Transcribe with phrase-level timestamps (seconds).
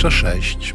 [0.00, 0.74] 21.06.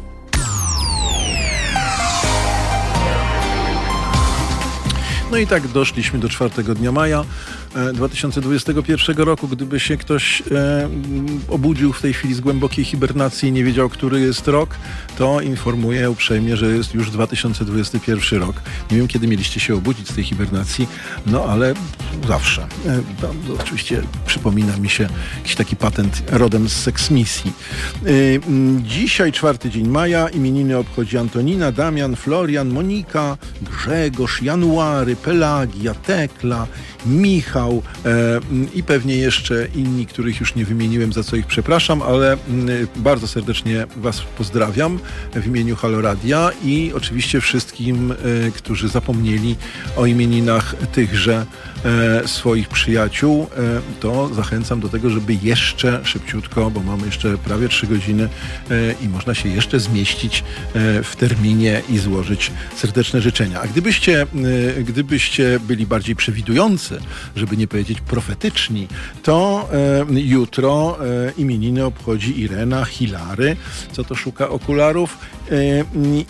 [5.30, 7.24] No i tak doszliśmy do czwartego dnia maja.
[7.94, 10.88] 2021 roku, gdyby się ktoś e,
[11.48, 14.76] obudził w tej chwili z głębokiej hibernacji i nie wiedział, który jest rok,
[15.18, 18.56] to informuję uprzejmie, że jest już 2021 rok.
[18.90, 20.88] Nie wiem, kiedy mieliście się obudzić z tej hibernacji,
[21.26, 21.74] no ale
[22.28, 22.66] zawsze.
[22.86, 23.02] E,
[23.60, 27.52] oczywiście przypomina mi się jakiś taki patent rodem z seksmisji.
[28.06, 28.10] E,
[28.82, 36.66] dzisiaj, czwarty dzień maja, imieniny obchodzi Antonina, Damian, Florian, Monika, Grzegorz, January, Pelagia, Tekla,
[37.06, 38.40] Michał e,
[38.74, 43.28] i pewnie jeszcze inni, których już nie wymieniłem, za co ich przepraszam, ale m, bardzo
[43.28, 44.98] serdecznie Was pozdrawiam
[45.34, 48.14] w imieniu Haloradia i oczywiście wszystkim, e,
[48.50, 49.56] którzy zapomnieli
[49.96, 51.46] o imieninach tychże
[52.26, 57.86] swoich przyjaciół, e, to zachęcam do tego, żeby jeszcze szybciutko, bo mamy jeszcze prawie trzy
[57.86, 58.28] godziny
[58.70, 63.60] e, i można się jeszcze zmieścić e, w terminie i złożyć serdeczne życzenia.
[63.60, 64.26] A gdybyście,
[64.84, 66.98] gdybyście byli bardziej przewidujący,
[67.36, 68.88] żeby nie powiedzieć profetyczni,
[69.22, 73.56] to e, jutro e, imieniny obchodzi Irena, Hilary,
[73.92, 75.18] co to szuka okularów
[75.50, 75.84] e,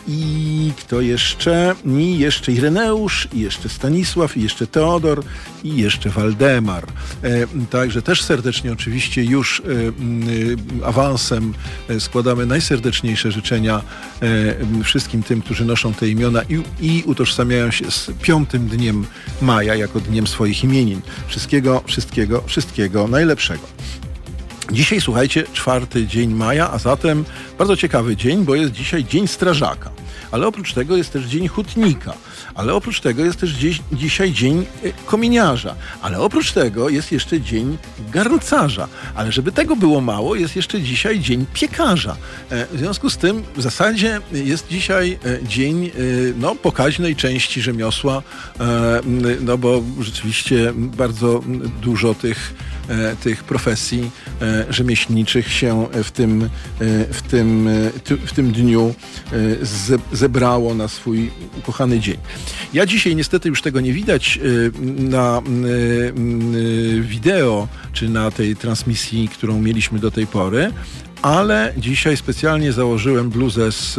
[0.09, 1.75] i kto jeszcze?
[1.87, 5.23] I jeszcze Ireneusz, i jeszcze Stanisław, i jeszcze Teodor,
[5.65, 6.85] i jeszcze Waldemar.
[7.23, 11.55] E, także też serdecznie oczywiście już e, awansem
[11.89, 13.83] e, składamy najserdeczniejsze życzenia
[14.85, 19.07] wszystkim tym, którzy noszą te imiona i, i utożsamiają się z piątym dniem
[19.43, 21.01] maja jako dniem swoich imienin.
[21.29, 23.67] Wszystkiego, wszystkiego, wszystkiego najlepszego.
[24.73, 27.25] Dzisiaj, słuchajcie, czwarty dzień maja, a zatem
[27.59, 29.91] bardzo ciekawy dzień, bo jest dzisiaj Dzień Strażaka.
[30.31, 32.15] Ale oprócz tego jest też Dzień Hutnika.
[32.57, 35.75] Ale oprócz tego jest też dziś, dzisiaj Dzień e, Kominiarza.
[36.03, 37.79] Ale oprócz tego jest jeszcze Dzień
[38.11, 38.89] Garncarza.
[39.15, 42.17] Ale żeby tego było mało, jest jeszcze dzisiaj Dzień Piekarza.
[42.51, 45.91] E, w związku z tym w zasadzie jest dzisiaj e, dzień
[46.39, 48.23] no, pokaźnej części rzemiosła,
[49.41, 51.43] no bo rzeczywiście bardzo
[51.83, 52.55] dużo tych
[53.21, 54.11] tych profesji
[54.71, 56.49] rzemieślniczych się w tym, e,
[57.27, 57.69] w tym,
[58.27, 58.95] w tym dniu
[60.13, 62.17] zebrało na swój ukochany dzień.
[62.73, 64.39] Ja dzisiaj niestety już tego nie widać
[64.99, 65.43] na
[67.01, 70.73] wideo, czy na tej transmisji, którą mieliśmy do tej pory,
[71.23, 73.99] ale dzisiaj specjalnie założyłem bluzę z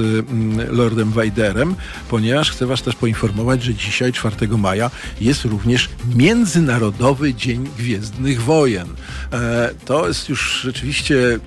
[0.70, 1.76] Lordem Wajderem,
[2.10, 8.88] ponieważ chcę Was też poinformować, że dzisiaj, 4 maja, jest również Międzynarodowy Dzień Gwiezdnych Wojen.
[9.34, 11.40] E, to jest już rzeczywiście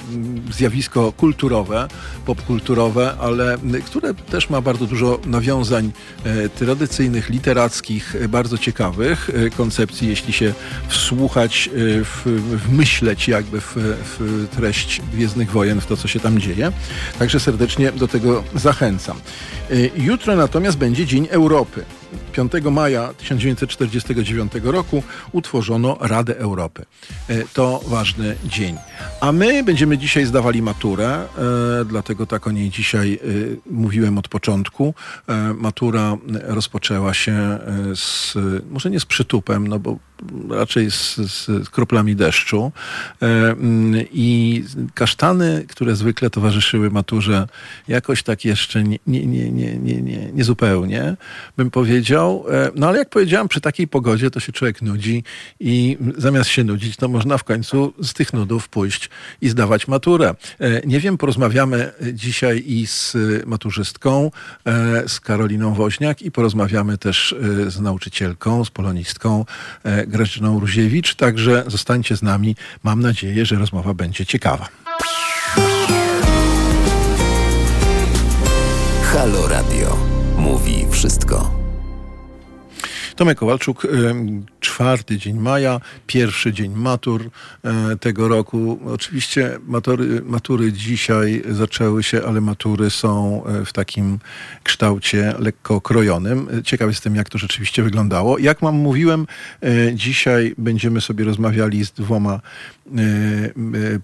[0.52, 1.69] zjawisko kulturowe,
[2.26, 5.92] popkulturowe, ale które też ma bardzo dużo nawiązań
[6.24, 10.54] e, tradycyjnych, literackich, e, bardzo ciekawych koncepcji, jeśli się
[10.88, 11.70] wsłuchać,
[12.04, 12.22] w,
[12.68, 13.72] wmyśleć jakby w,
[14.18, 16.72] w treść Gwiezdnych Wojen w to, co się tam dzieje.
[17.18, 19.20] Także serdecznie do tego zachęcam.
[19.96, 21.84] Jutro natomiast będzie Dzień Europy.
[22.32, 26.84] 5 maja 1949 roku utworzono Radę Europy.
[27.30, 28.76] Y, to ważny dzień.
[29.20, 31.24] A my będziemy dzisiaj zdawali maturę,
[31.80, 33.18] y, dlatego tak o niej dzisiaj
[33.70, 34.94] mówiłem od początku.
[35.54, 37.58] Matura rozpoczęła się
[37.94, 38.34] z,
[38.70, 39.96] może nie z przytupem, no bo
[40.50, 42.72] raczej z, z kroplami deszczu.
[43.20, 44.64] Mm, I
[44.94, 47.48] kasztany, które zwykle towarzyszyły maturze,
[47.88, 51.16] jakoś tak jeszcze nie, nie, nie, nie, nie, nie, nie zupełnie,
[51.56, 52.44] bym powiedział.
[52.50, 55.24] E, no ale jak powiedziałem, przy takiej pogodzie to się człowiek nudzi
[55.60, 59.10] i zamiast się nudzić, to można w końcu z tych nudów pójść
[59.40, 60.34] i zdawać maturę.
[60.60, 63.16] E, nie wiem, porozmawiamy dzisiaj i z
[63.46, 64.30] maturzystką,
[64.64, 67.34] e, z Karoliną Woźniak i porozmawiamy też
[67.68, 69.44] z nauczycielką, z polonistką
[70.10, 72.56] Grażyną Ruziewicz, także zostańcie z nami.
[72.82, 74.68] Mam nadzieję, że rozmowa będzie ciekawa.
[79.12, 79.96] Halo Radio.
[80.36, 81.59] Mówi wszystko.
[83.20, 83.86] Tomek Kowalczuk,
[84.60, 87.30] czwarty dzień maja, pierwszy dzień matur
[87.64, 88.80] e, tego roku.
[88.86, 94.18] Oczywiście matury, matury dzisiaj zaczęły się, ale matury są e, w takim
[94.62, 96.62] kształcie lekko krojonym.
[96.64, 98.38] Ciekaw jestem, jak to rzeczywiście wyglądało.
[98.38, 99.26] Jak mam mówiłem,
[99.62, 102.40] e, dzisiaj będziemy sobie rozmawiali z dwoma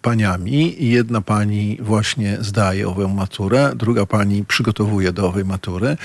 [0.03, 0.77] paniami.
[0.79, 5.97] Jedna pani właśnie zdaje ową maturę, druga pani przygotowuje do owej matury.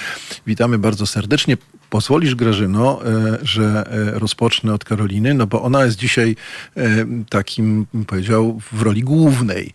[0.48, 1.58] Witamy bardzo serdecznie
[1.92, 6.36] pozwolisz, Grażyno, e, że e, rozpocznę od Karoliny, no bo ona jest dzisiaj
[6.78, 6.84] e,
[7.30, 9.72] takim, powiedział, w roli głównej,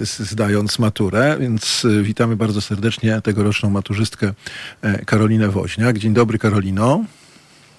[0.00, 4.32] zdając maturę, więc witamy bardzo serdecznie tegoroczną maturzystkę
[5.06, 5.98] Karolinę Woźniak.
[5.98, 7.04] Dzień dobry, Karolino.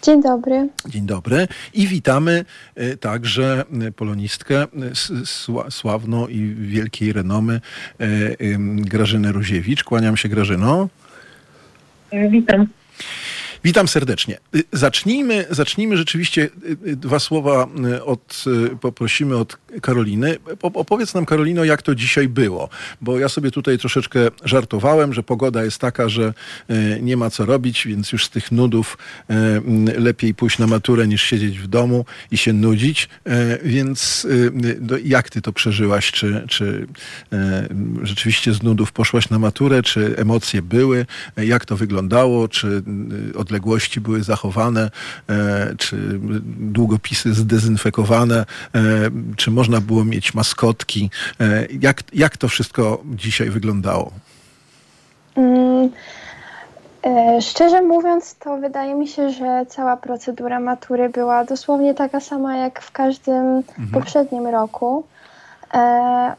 [0.02, 0.70] Dzień dobry.
[0.88, 2.46] Dzień dobry i witamy
[3.00, 4.68] także polonistkę
[5.70, 7.62] sławną i wielkiej renomy
[8.76, 9.84] Grażynę Ruziewicz.
[9.84, 10.90] Kłaniam się Grażyno.
[12.30, 12.68] Witam.
[13.64, 14.38] Witam serdecznie.
[14.56, 16.42] Y, Zacznijmy, zacznijmy rzeczywiście
[16.86, 17.68] y, y, dwa słowa
[18.06, 18.44] od,
[18.82, 20.38] poprosimy od Karoliny.
[20.60, 22.70] Po- Opowiedz nam Karolino, jak to dzisiaj było,
[23.02, 26.34] bo ja sobie tutaj troszeczkę żartowałem, że pogoda jest taka, że
[27.02, 28.98] nie ma co robić, więc już z tych nudów
[29.30, 33.10] y, lepiej pójść na maturę niż siedzieć w domu i się nudzić.
[33.64, 34.28] Więc
[35.04, 36.12] jak ty to przeżyłaś?
[36.12, 36.88] Czy, czy
[38.04, 39.84] rzeczywiście z nudów poszłaś na maturę?
[39.84, 41.06] Czy emocje były?
[41.38, 42.48] Jak to wyglądało?
[42.48, 42.68] Czy
[43.34, 44.90] y, odległości były zachowane?
[45.30, 46.20] E, Czy
[46.60, 48.46] długopisy zdezynfekowane?
[48.76, 48.80] E,
[49.38, 51.10] Czy można było mieć maskotki?
[51.40, 54.12] E, Jak, jak to wszystko dzisiaj wyglądało?
[55.36, 55.90] Mm,
[57.42, 62.82] szczerze mówiąc, to wydaje mi się, że cała procedura matury była dosłownie taka sama jak
[62.82, 63.64] w każdym
[63.94, 65.04] poprzednim roku.
[65.74, 66.36] E,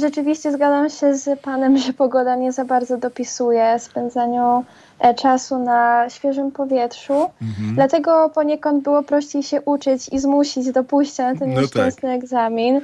[0.00, 4.64] rzeczywiście zgadzam się z Panem, że pogoda nie za bardzo dopisuje spędzaniu
[4.98, 7.30] e, czasu na świeżym powietrzu.
[7.74, 11.62] Dlatego poniekąd było prościej się uczyć i zmusić do pójścia na ten No tak.
[11.62, 12.80] nieszczęsny egzamin.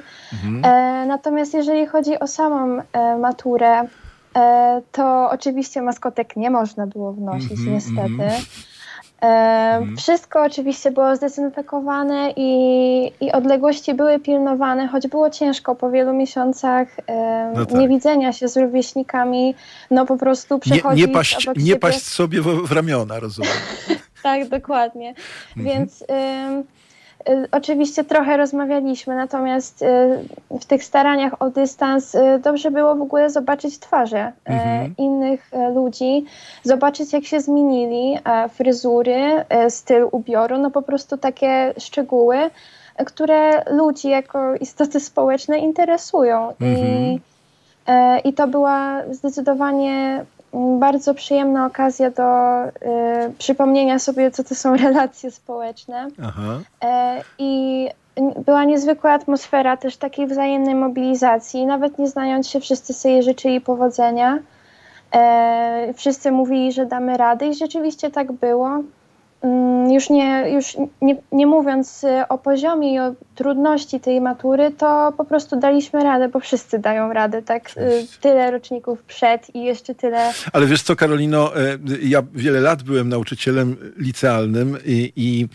[0.63, 3.83] E, natomiast jeżeli chodzi o samą e, maturę,
[4.35, 8.45] e, to oczywiście maskotek nie można było wnosić, Mhm, niestety.
[9.21, 9.93] Mhm.
[9.93, 16.13] E, Wszystko oczywiście było zdezynfekowane i, i odległości były pilnowane, choć było ciężko po wielu
[16.13, 17.79] miesiącach e, No tak.
[17.79, 19.55] niewidzenia się z rówieśnikami,
[19.91, 23.19] no po prostu Nie, przechodzić nie, paść, obok nie siebie- paść sobie w, w ramiona,
[23.19, 23.51] rozumiem.
[24.23, 25.13] tak, dokładnie.
[25.57, 25.65] Mhm.
[25.77, 26.05] Więc y,
[27.51, 29.87] oczywiście trochę rozmawialiśmy, natomiast y,
[30.59, 34.93] w tych staraniach o dystans y, dobrze było w ogóle zobaczyć twarze y, Mhm.
[34.97, 36.25] innych y, ludzi,
[36.63, 38.19] zobaczyć jak się zmienili
[38.53, 42.37] fryzury, styl ubioru, no po prostu takie szczegóły,
[43.05, 46.53] które ludzi jako istoty społeczne interesują.
[46.61, 46.87] Mhm.
[46.87, 47.19] I,
[48.23, 52.71] I to była zdecydowanie bardzo przyjemna okazja do e,
[53.37, 56.07] przypomnienia sobie, co to są relacje społeczne.
[56.83, 57.87] E, I
[58.45, 61.65] była niezwykła atmosfera też takiej wzajemnej mobilizacji.
[61.65, 64.39] Nawet nie znając się, wszyscy sobie życzyli powodzenia.
[65.13, 68.83] E, wszyscy mówili, że damy radę i rzeczywiście tak było.
[69.41, 74.71] Mm, Już nie, już nie, nie mówiąc e, o poziomie i o trudności tej matury,
[74.77, 77.69] to po prostu daliśmy radę, bo wszyscy dają radę, tak?
[77.69, 78.17] Oczywiście.
[78.21, 83.09] Tyle roczników przed i jeszcze tyle Ale wiesz co, Karolino, e, ja wiele lat byłem
[83.09, 85.47] nauczycielem licealnym i, i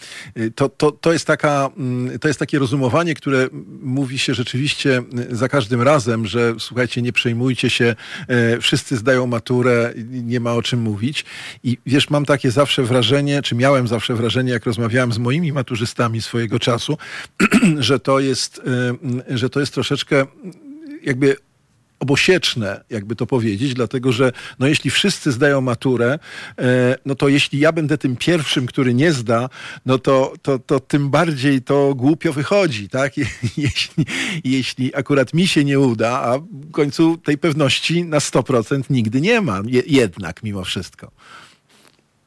[0.54, 3.48] to, to, to, jest taka, mm, to jest takie rozumowanie, które
[3.82, 7.94] mówi się rzeczywiście za każdym razem, że słuchajcie, nie przejmujcie się,
[8.28, 11.24] e, wszyscy zdają maturę, nie ma o czym mówić.
[11.64, 16.22] I wiesz, mam takie zawsze wrażenie, czy miałem zawsze wrażenie, jak rozmawiałem z moimi maturzystami
[16.22, 16.98] swojego czasu,
[17.78, 18.62] że to jest,
[19.28, 20.26] że to jest troszeczkę
[21.02, 21.36] jakby
[22.00, 26.18] obosieczne, jakby to powiedzieć, dlatego że no jeśli wszyscy zdają maturę,
[26.58, 29.48] e, no to jeśli ja będę tym pierwszym, który nie zda,
[29.86, 33.12] no to, to, to tym bardziej to głupio wychodzi, tak?
[33.56, 34.06] Jeśli,
[34.44, 39.40] jeśli akurat mi się nie uda, a w końcu tej pewności na 100% nigdy nie
[39.40, 41.10] ma, je, jednak mimo wszystko.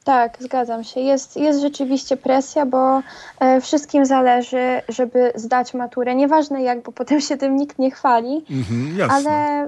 [0.04, 1.00] Tak, zgadzam się.
[1.00, 3.02] Jest, jest rzeczywiście presja, bo
[3.40, 6.16] e, wszystkim zależy, żeby zdać maturę.
[6.16, 9.64] Nieważne jak, bo potem się tym nikt nie chwali, Mhm, ale,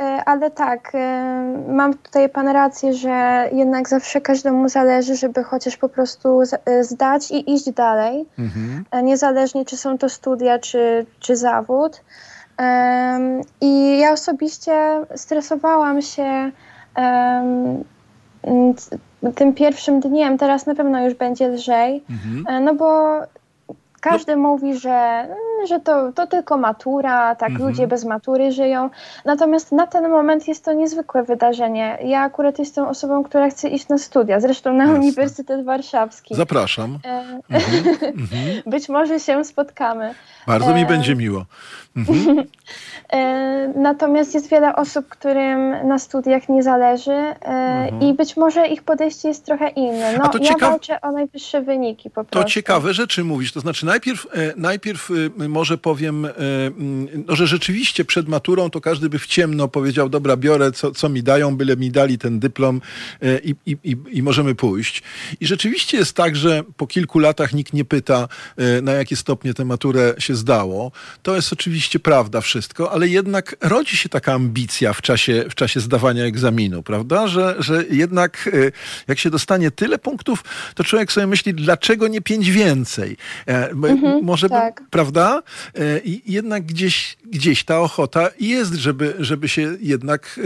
[0.00, 5.76] e, ale tak, e, mam tutaj pan rację, że jednak zawsze każdemu zależy, żeby chociaż
[5.76, 8.84] po prostu e, zdać i iść dalej, Mhm.
[9.06, 12.02] niezależnie czy są to studia, czy, czy zawód.
[13.60, 16.50] I ja osobiście stresowałam się
[19.32, 22.44] tym pierwszym dniem, teraz na pewno już będzie lżej, Mhm.
[22.56, 23.12] e, no bo
[24.10, 25.36] każdy mówi, że, mm,
[25.68, 27.68] że to, to tylko matura, tak Mhm.
[27.70, 28.90] ludzie bez matury żyją.
[29.24, 31.98] Natomiast na ten moment jest to niezwykłe wydarzenie.
[32.04, 34.98] Ja akurat jestem osobą, która chce iść na studia, zresztą na Jasne.
[34.98, 36.34] Uniwersytet Warszawski.
[36.34, 36.98] Zapraszam.
[37.04, 37.40] E, Mhm.
[38.02, 38.62] Mhm.
[38.72, 40.14] Być może się spotkamy.
[40.46, 41.44] Bardzo mi E, będzie miło.
[41.96, 42.42] Mhm.
[43.12, 48.82] E, Natomiast jest wiele osób, którym na studiach nie zależy e, i być może ich
[48.82, 50.06] podejście jest trochę inne.
[50.08, 50.18] Mhm.
[50.22, 52.50] No, to ja ciekaw- walczę o najwyższe wyniki po To prostu.
[52.50, 53.52] ciekawe rzeczy mówisz.
[53.52, 55.10] To znaczy, najpierw, e, najpierw
[55.40, 56.30] e, może powiem, e,
[57.26, 61.08] no, że rzeczywiście przed maturą to każdy by w ciemno powiedział, dobra, biorę, co, co
[61.08, 62.80] mi dają, byle mi dali ten dyplom
[63.44, 65.02] i, i, i, i możemy pójść.
[65.40, 68.28] I rzeczywiście jest tak, że po kilku latach nikt nie pyta,
[68.82, 70.92] na jakie stopnie tę maturę się zdało.
[71.22, 75.80] To jest oczywiście prawda wszystko, ale jednak rodzi się taka ambicja w czasie, w czasie
[75.80, 77.28] zdawania egzaminu, prawda?
[77.28, 78.50] Że, że jednak
[79.08, 83.16] jak się dostanie tyle punktów, to człowiek sobie myśli, dlaczego nie pięć więcej?
[83.84, 84.82] Mhm, Może, tak.
[84.90, 85.42] prawda?
[85.74, 90.40] E, I jednak gdzieś, gdzieś ta ochota jest, żeby, żeby się jednak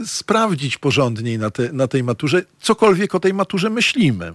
[0.00, 4.32] e, sprawdzić porządniej na, te, na tej maturze, cokolwiek o tej maturze myślimy.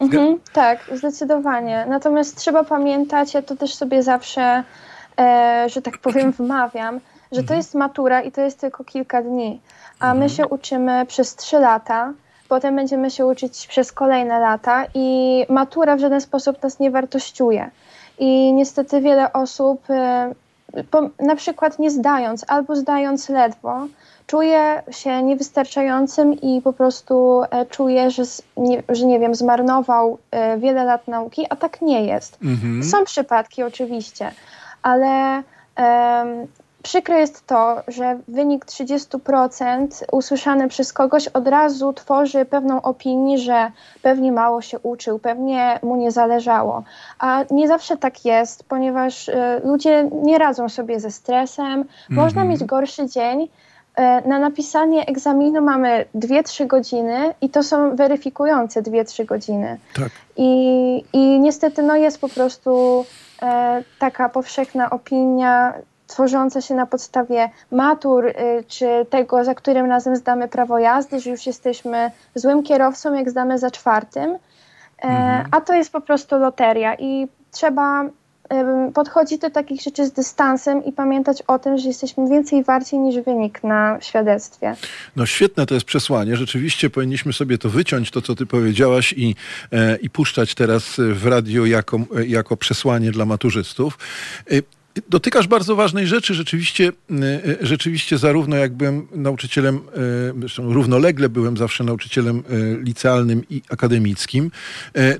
[0.00, 1.86] Mhm, tak, zdecydowanie.
[1.88, 4.64] Natomiast trzeba pamiętać, ja to też sobie zawsze,
[5.18, 7.00] e, że tak powiem, wmawiam,
[7.32, 7.58] że to mhm.
[7.58, 9.60] jest matura i to jest tylko kilka dni,
[9.98, 10.30] a my mhm.
[10.30, 12.12] się uczymy przez trzy lata
[12.54, 17.70] potem będziemy się uczyć przez kolejne lata i matura w żaden sposób nas nie wartościuje.
[18.18, 23.86] I niestety wiele osób, y, na przykład nie zdając albo zdając ledwo,
[24.26, 28.22] czuje się niewystarczającym i po prostu e, czuje, że,
[28.56, 32.38] nie, że nie wiem, zmarnował e, wiele lat nauki, a tak nie jest.
[32.42, 32.84] Mhm.
[32.84, 34.32] Są przypadki oczywiście,
[34.82, 35.42] ale
[36.84, 43.70] Przykre jest to, że wynik 30% usłyszany przez kogoś od razu tworzy pewną opinię, że
[44.02, 46.82] pewnie mało się uczył, pewnie mu nie zależało.
[47.18, 52.14] A nie zawsze tak jest, ponieważ y, ludzie nie radzą sobie ze stresem, mm -hmm.
[52.14, 52.48] można mhm.
[52.48, 53.42] mieć gorszy dzień.
[53.42, 53.48] Y,
[54.28, 59.78] na napisanie egzaminu mamy 2-3 godziny i to są weryfikujące 2-3 godziny.
[59.94, 60.10] Tak.
[60.36, 63.04] I, I niestety no, jest po prostu
[63.42, 63.46] y,
[63.98, 65.74] taka powszechna opinia,
[66.14, 71.30] tworzące się na podstawie matur, y, czy tego, za którym razem zdamy prawo jazdy, że
[71.30, 74.30] już jesteśmy złym kierowcą, jak zdamy za czwartym.
[74.30, 74.38] E,
[75.02, 75.46] mhm.
[75.50, 78.04] A to jest po prostu loteria i trzeba
[78.94, 83.24] podchodzić do takich rzeczy z dystansem i pamiętać o tym, że jesteśmy więcej warci niż
[83.24, 84.76] wynik na świadectwie.
[85.16, 86.36] No świetne to jest przesłanie.
[86.36, 89.34] Rzeczywiście powinniśmy sobie to wyciąć, to co ty powiedziałaś i,
[89.72, 93.98] e, i puszczać teraz w radio jako, jako przesłanie dla maturzystów.
[95.08, 96.34] Dotykasz bardzo ważnej rzeczy.
[96.34, 99.80] Rzeczywiście, e, e, rzeczywiście zarówno jak byłem nauczycielem, e,
[100.38, 102.42] zresztą równolegle byłem zawsze nauczycielem
[102.82, 104.50] licealnym i akademickim,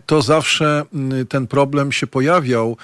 [0.06, 0.82] to zawsze
[1.28, 2.76] ten problem się pojawiał.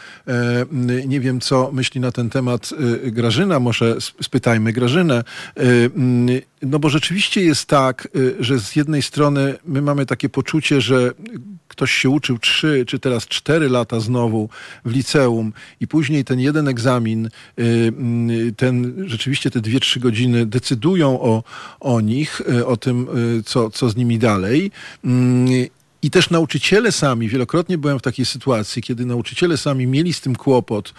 [1.06, 2.70] Nie wiem, co myśli na ten temat
[3.04, 5.24] Grażyna, może spytajmy Grażynę.
[6.62, 8.08] No bo rzeczywiście jest tak,
[8.40, 11.12] że z jednej strony my mamy takie poczucie, że
[11.68, 14.48] ktoś się uczył trzy czy teraz cztery lata znowu
[14.84, 17.62] w liceum i później ten jeden egzamin, y,
[18.30, 21.42] y, ten rzeczywiście te dwie, trzy godziny decydują o,
[21.80, 23.06] o nich, y, o tym,
[23.44, 24.70] co, co z nimi dalej.
[26.02, 30.36] I też nauczyciele sami, wielokrotnie byłem w takiej sytuacji, kiedy nauczyciele sami mieli z tym
[30.36, 30.94] kłopot,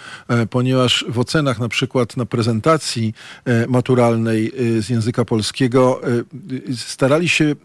[0.49, 3.13] ponieważ w ocenach na przykład na prezentacji
[3.67, 6.01] maturalnej z języka polskiego
[6.75, 7.55] starali się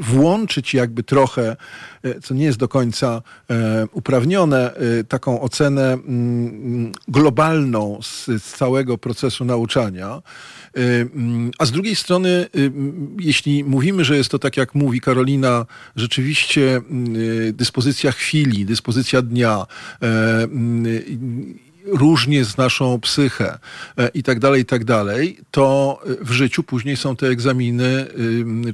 [0.00, 1.56] włączyć jakby trochę,
[2.02, 8.98] e, co nie jest do końca e, uprawnione, e, taką ocenę mm, globalną z, całego
[8.98, 10.22] procesu nauczania.
[10.74, 12.46] Mm, a z drugiej strony,
[13.18, 15.66] jeśli mówimy, że jest to tak jak mówi Karolina,
[15.96, 17.14] rzeczywiście mm,
[17.52, 19.66] dyspozycja chwili, dyspozycja dnia,
[21.92, 23.58] różnie z naszą psychę
[23.98, 28.06] e, i tak dalej, i tak dalej, to w życiu później są te egzaminy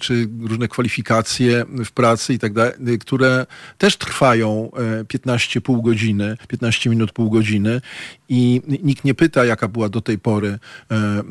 [0.01, 3.47] czy różne kwalifikacje w pracy i tak dalej, które
[3.79, 4.71] też trwają
[5.09, 7.81] 15 e, pół godziny, 15 minut, pół godziny
[8.29, 11.23] i nikt nie pyta, jaka była do tej pory e,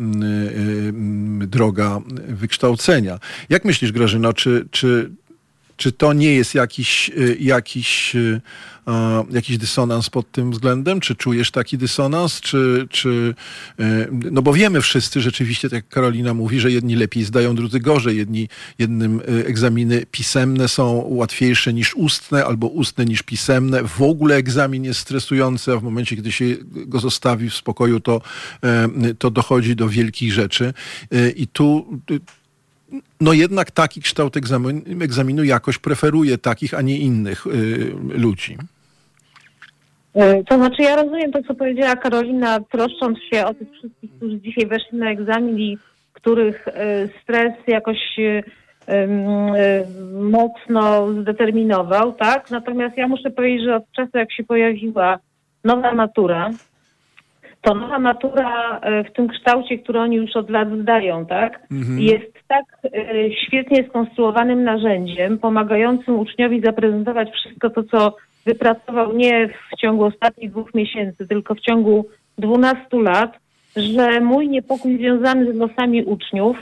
[1.47, 3.19] droga wykształcenia.
[3.49, 5.11] Jak myślisz, Grażyna, czy, czy,
[5.77, 8.15] czy to nie jest jakiś, jakiś
[9.31, 10.99] jakiś dysonans pod tym względem?
[10.99, 12.41] Czy czujesz taki dysonans?
[12.41, 13.35] Czy, czy,
[13.79, 17.79] e, no bo wiemy wszyscy rzeczywiście, tak jak Karolina mówi, że jedni lepiej zdają, drudzy
[17.79, 18.17] gorzej.
[18.17, 18.49] Jedni,
[18.79, 23.83] jednym egzaminy pisemne są łatwiejsze niż ustne, albo ustne niż pisemne.
[23.83, 28.21] W ogóle egzamin jest stresujący, a w momencie, kiedy się go zostawi w spokoju, to,
[29.19, 30.73] to dochodzi do wielkich rzeczy.
[31.35, 31.99] I tu
[33.21, 38.57] no jednak taki kształt egzaminu, egzaminu jakoś preferuje takich, a nie innych y, ludzi.
[40.15, 44.39] E, to znaczy ja rozumiem to, co powiedziała Karolina, troszcząc się o tych wszystkich, którzy
[44.39, 45.77] dzisiaj weszli na egzamin i
[46.13, 48.43] których e, stres jakoś e,
[50.13, 52.51] mocno zdeterminował, tak?
[52.51, 55.19] Natomiast ja muszę powiedzieć, że od czasu jak się pojawiła
[55.63, 56.49] nowa matura,
[57.63, 61.59] to nowa matura w tym kształcie, który oni już od lat zdają, tak?
[61.71, 61.99] Mhm.
[61.99, 62.65] Jest tak
[63.47, 68.15] świetnie skonstruowanym narzędziem, pomagającym uczniowi zaprezentować wszystko to, co
[68.45, 72.05] wypracował nie w ciągu ostatnich dwóch miesięcy, tylko w ciągu
[72.37, 73.39] 12 lat,
[73.75, 76.57] że mój niepokój związany z losami uczniów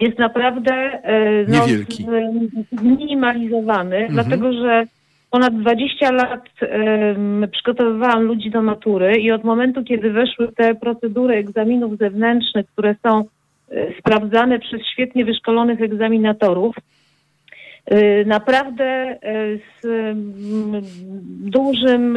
[0.00, 1.64] jest naprawdę e, no,
[2.72, 4.14] zminimalizowany, Mhm.
[4.14, 4.84] dlatego że
[5.32, 11.34] ponad 20 lat em, przygotowywałam ludzi do matury i od momentu, kiedy weszły te procedury
[11.36, 13.24] egzaminów zewnętrznych, które są e,
[13.98, 16.76] sprawdzane przez świetnie wyszkolonych egzaminatorów,
[17.86, 19.18] e, naprawdę e,
[19.80, 19.86] z
[21.50, 22.16] dużym,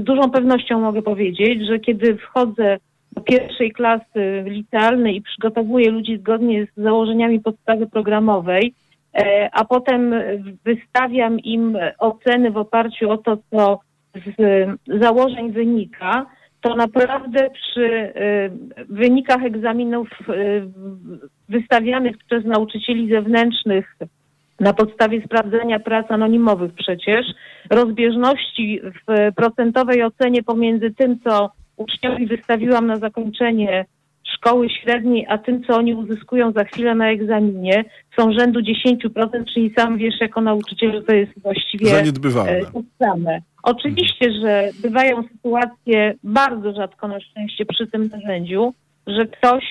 [0.00, 2.78] z dużą pewnością mogę powiedzieć, że kiedy wchodzę
[3.12, 8.74] do pierwszej klasy licealnej i przygotowuję ludzi zgodnie z założeniami podstawy programowej,
[9.52, 10.14] a potem
[10.64, 13.80] wystawiam im oceny w oparciu o to, co
[14.38, 14.68] z
[15.00, 16.26] założeń wynika,
[16.60, 18.12] to naprawdę przy e,
[18.88, 20.32] wynikach egzaminów e,
[21.48, 23.96] wystawianych przez nauczycieli zewnętrznych
[24.60, 27.26] na podstawie sprawdzenia prac anonimowych przecież,
[27.70, 33.84] rozbieżności w procentowej ocenie pomiędzy tym, co uczniowi wystawiłam na zakończenie
[34.40, 37.84] szkoły średniej, a tym, co oni uzyskują za chwilę na egzaminie,
[38.18, 42.52] są rzędu 10%, czyli sam wiesz jako nauczyciel, że to jest właściwie Zaniedbywalne.
[42.52, 43.40] e, to same.
[43.62, 48.74] Oczywiście, że bywają sytuacje bardzo rzadko na szczęście przy tym narzędziu,
[49.06, 49.64] że ktoś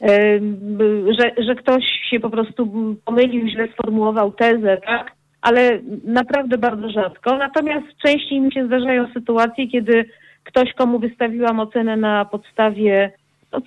[0.00, 0.78] em,
[1.18, 5.12] że, że ktoś się po prostu pomylił, źle sformułował tezę, tak?
[5.40, 7.36] Ale naprawdę bardzo rzadko.
[7.36, 10.04] Natomiast częściej mi się zdarzają sytuacje, kiedy
[10.44, 13.12] ktoś, komu wystawiłam ocenę na podstawie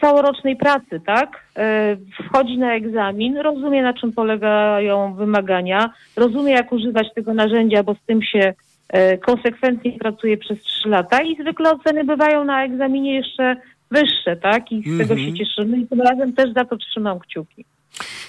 [0.01, 1.43] całorocznej pracy, tak?
[1.57, 7.93] E, Wchodzi na egzamin, rozumie na czym polegają wymagania, rozumie jak używać tego narzędzia, bo
[7.93, 8.53] z tym się
[8.89, 13.55] e, konsekwentnie pracuje przez trzy lata i zwykle oceny bywają na egzaminie jeszcze
[13.91, 14.71] wyższe, tak?
[14.71, 15.19] I z tego Mhm.
[15.19, 17.65] się cieszymy i tym razem też za to trzymam kciuki.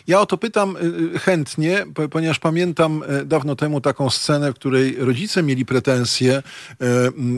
[0.07, 0.81] Ja o to pytam y,
[1.17, 6.43] y, chętnie, po- ponieważ pamiętam y, dawno temu taką scenę, w której rodzice mieli pretensje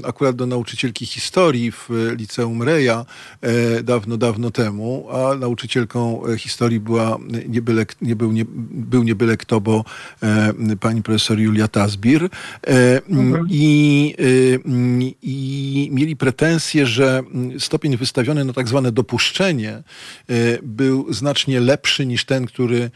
[0.04, 1.88] akurat do nauczycielki historii w
[2.18, 3.04] liceum Reja
[3.82, 9.36] dawno, dawno temu, a nauczycielką historii była nie byle, nie był, nie, był nie byle
[9.36, 9.84] kto, bo
[10.80, 12.28] pani profesor Julia Tazbir.
[12.62, 14.14] Mm, i,
[15.22, 17.22] I mieli pretensje, że
[17.58, 19.82] stopień wystawiony na tak zwane dopuszczenie
[20.62, 22.90] był znacznie lepszy niż ten, który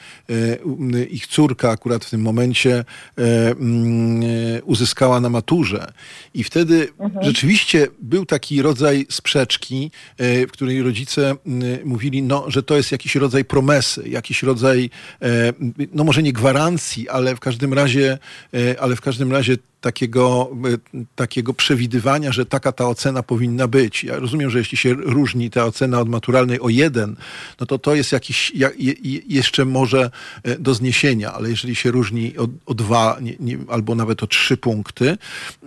[0.65, 2.85] um, ich córka akurat w tym momencie
[3.19, 5.93] y, mm, y, uzyskała na maturze.
[6.35, 6.89] I wtedy
[7.21, 13.15] rzeczywiście był taki rodzaj sprzeczki, w której rodzice y, mówili, no, że to jest jakiś
[13.15, 14.91] rodzaj promesy, jakiś rodzaj,
[15.23, 15.53] e,
[15.93, 18.19] no może nie gwarancji, ale w każdym razie,
[18.55, 20.51] e, ale w każdym razie takiego,
[20.95, 24.05] e, takiego przewidywania, że taka ta ocena powinna być.
[24.05, 27.17] Ja rozumiem, że jeśli się różni ta ocena od maturalnej o jeden,
[27.61, 30.11] no to to jest jakiś ja, je, je- jeszcze może
[30.43, 34.27] e, do zniesienia, ale jeżeli się różni o, o dwa nie, nie, albo nawet o
[34.27, 35.11] trzy punkty,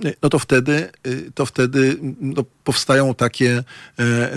[0.05, 0.89] e, no to wtedy,
[1.35, 3.63] to wtedy no, powstają takie,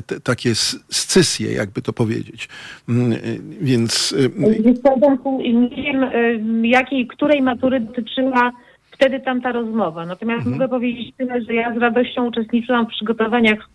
[0.07, 0.55] te, takie
[0.91, 2.49] scysje, jakby to powiedzieć.
[2.89, 3.13] Mm,
[3.61, 4.15] Więc
[5.53, 8.53] Nie wiem, jakiej, której matury dotyczyła
[9.03, 10.07] wtedy tamta rozmowa.
[10.07, 13.69] Natomiast mogę powiedzieć tyle, że ja z radością uczestniczyłam w przygotowaniach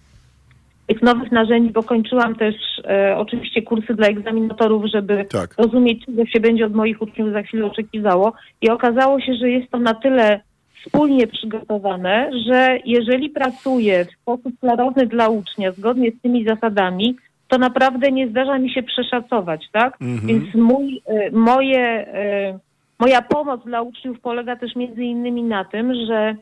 [0.87, 5.55] tych nowych narzędzi, bo kończyłam też e, oczywiście kursy dla egzaminatorów, żeby Tak.
[5.57, 8.33] rozumieć, czego się będzie od moich uczniów za chwilę oczekiwało.
[8.61, 10.39] I okazało się, że jest to na tyle
[10.85, 17.15] wspólnie przygotowane, że jeżeli pracuję w sposób klarowny dla ucznia, zgodnie z tymi zasadami,
[17.47, 19.97] to naprawdę nie zdarza mi się przeszacować, tak?
[20.01, 20.27] Mhm.
[20.27, 22.59] Więc mój, e, moje, e,
[22.99, 26.35] moja pomoc dla uczniów polega też między innymi na tym, że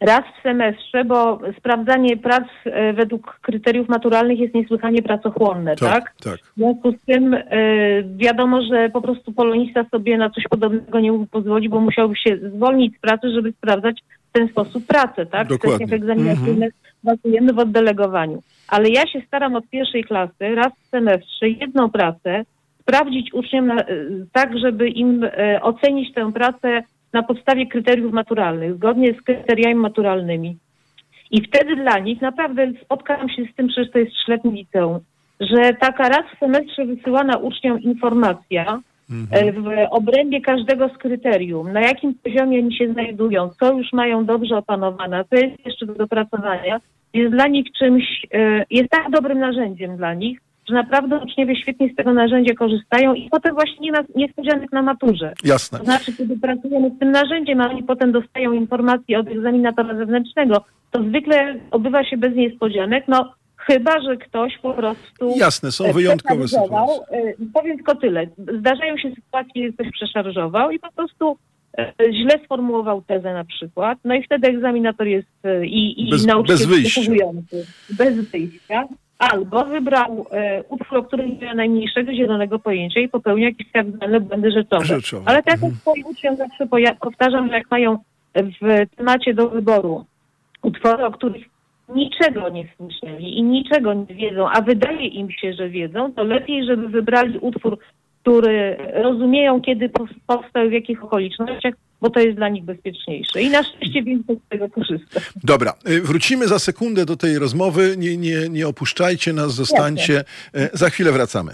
[0.00, 5.90] raz w semestrze, bo sprawdzanie prac e, według kryteriów naturalnych jest niesłychanie pracochłonne, tak?
[5.92, 6.40] tak, tak.
[6.40, 7.44] W związku z tym e,
[8.16, 12.38] wiadomo, że po prostu polonista sobie na coś podobnego nie mógł pozwolić, bo musiałby się
[12.54, 15.46] zwolnić z pracy, żeby sprawdzać w ten sposób pracę, tak?
[15.46, 15.86] W Dokładnie.
[15.86, 16.72] kwestiach egzaminacyjnych
[17.04, 18.42] pracujemy w oddelegowaniu.
[18.68, 22.44] Ale ja się staram od pierwszej klasy, raz w semestrze, jedną pracę
[22.84, 23.86] sprawdzić uczniom na, e,
[24.32, 30.56] tak, żeby im e, ocenić tę pracę na podstawie kryteriów maturalnych, zgodnie z kryteriami maturalnymi.
[31.30, 34.98] I wtedy dla nich naprawdę spotkałam się z tym, przecież to jest trzyletnie liceum,
[35.40, 38.80] że taka raz w semestrze wysyłana uczniom informacja
[39.30, 44.24] e, w obrębie każdego z kryterium, na jakim poziomie oni się znajdują, co już mają
[44.24, 46.80] dobrze opanowane, co jest jeszcze do dopracowania,
[47.14, 48.26] jest dla nich czymś,
[48.70, 53.28] jest tak dobrym narzędziem dla nich, że naprawdę uczniowie świetnie z tego narzędzia korzystają i
[53.30, 55.32] potem właśnie nie ma niespodzianek na maturze.
[55.44, 55.78] Jasne.
[55.78, 60.64] To znaczy, kiedy pracujemy z tym narzędziem, a oni potem dostają informacje od egzaminatora zewnętrznego,
[60.90, 65.34] to zwykle odbywa się bez niespodzianek, no chyba, że ktoś po prostu...
[65.36, 66.96] Jasne, są e, wyjątkowe sytuacje.
[67.10, 68.26] E, Powiem tylko tyle.
[68.58, 71.36] Zdarzają się sytuacje, kiedy ktoś przeszarżował i po prostu
[71.78, 75.28] e, źle sformułował tezę na przykład, no i wtedy egzaminator jest
[75.62, 77.00] i, i Bez- nauczyciel bez wyjścia.
[77.90, 78.84] bez wyjścia,
[79.32, 84.20] albo wybrał e, utwór, o którym nie miał najmniejszego zielonego pojęcia i popełnił jakieś kardynalne
[84.20, 84.84] błędy rzeczowe.
[84.84, 85.22] Rzeczowe.
[85.26, 86.66] Ale tak jak swoim uczniom zawsze
[87.00, 87.98] powtarzam, że jak mają
[88.34, 90.04] w temacie do wyboru
[90.62, 91.44] utwory, o których
[91.88, 96.66] niczego nie słyszeli i niczego nie wiedzą, a wydaje im się, że wiedzą, to lepiej,
[96.66, 97.78] żeby wybrali utwór,
[98.24, 103.42] który rozumieją, kiedy powstał, w jakich okolicznościach, bo to jest dla nich bezpieczniejsze.
[103.42, 105.20] I na szczęście więcej z tego korzysta.
[105.44, 107.94] Dobra, y, wrócimy za sekundę do tej rozmowy.
[107.98, 110.24] Nie, nie, nie opuszczajcie nas, zostańcie.
[110.56, 111.52] Y, Za chwilę wracamy.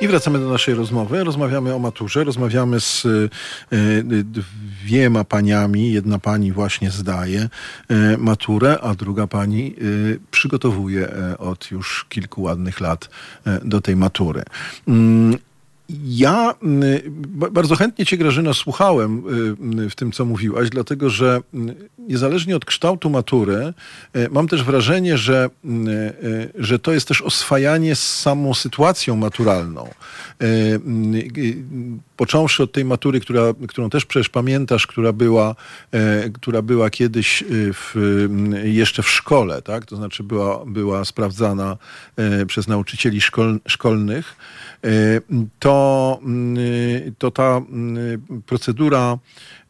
[0.00, 1.24] I wracamy do naszej rozmowy.
[1.24, 3.28] Rozmawiamy o maturze, rozmawiamy z y,
[3.72, 4.04] y,
[4.88, 5.92] dwiema paniami.
[5.92, 7.48] Jedna pani właśnie zdaje
[7.90, 13.10] y, maturę, a druga pani y, przygotowuje y, od już kilku ładnych lat
[13.64, 14.42] do tej matury.
[15.90, 16.54] Mm, ja
[17.10, 19.22] ba- bardzo chętnie Cię, Grażyna, słuchałem
[19.84, 21.58] y, w tym, co mówiłaś, dlatego że y,
[21.98, 23.72] niezależnie od kształtu matury,
[24.16, 29.88] y, mam też wrażenie, że, y, że to jest też oswajanie z samą sytuacją maturalną.
[30.42, 30.80] Y,
[32.18, 35.54] Począwszy od tej matury, która, którą też przecież pamiętasz, która była,
[35.92, 37.94] e, która była kiedyś w,
[38.64, 39.86] jeszcze w szkole, tak?
[39.86, 41.76] to znaczy była, była sprawdzana
[42.16, 44.67] e, przez nauczycieli szkol, szkolnych, e,
[45.58, 46.20] to,
[46.56, 49.18] y, to ta y, procedura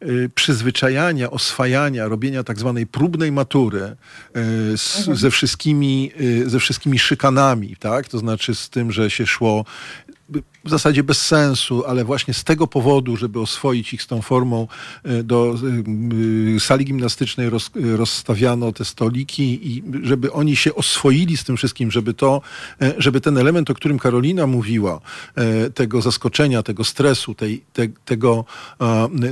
[0.01, 6.11] y, przyzwyczajania, oswajania, robienia tak zwanej próbnej matury y, z, ze, wszystkimi,
[6.45, 8.07] ze wszystkimi szykanami, tak?
[8.07, 9.65] to znaczy z tym, że się szło
[10.69, 14.67] w zasadzie bez sensu, ale właśnie z tego powodu, żeby oswoić ich z tą formą,
[15.05, 15.55] y, do
[16.53, 21.57] y, y, sali gimnastycznej roz, rozstawiano te stoliki i żeby oni się oswoili z tym
[21.57, 22.41] wszystkim, żeby to,
[22.81, 25.01] e, żeby ten element, o którym Karolina mówiła,
[25.35, 28.45] e, tego zaskoczenia, tego stresu, tej, te, tego,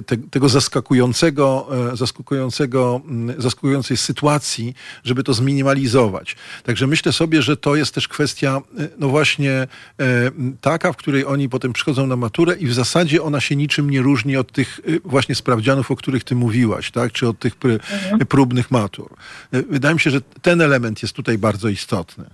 [0.05, 3.01] te, tego zaskakującego, e, zaskakującego,
[3.37, 4.73] zaskakującej sytuacji,
[5.03, 6.35] żeby to zminimalizować.
[6.63, 9.67] Także myślę sobie, że to jest też kwestia, e, no właśnie e,
[10.61, 14.01] taka, w której oni potem przychodzą na maturę i w zasadzie ona się niczym nie
[14.01, 17.11] różni od tych e, właśnie sprawdzianów, o których ty mówiłaś, tak?
[17.11, 17.79] Czy od tych pr
[18.29, 19.13] próbnych matur.
[19.53, 22.25] E, Wydaje mi się, że ten element jest tutaj bardzo istotny.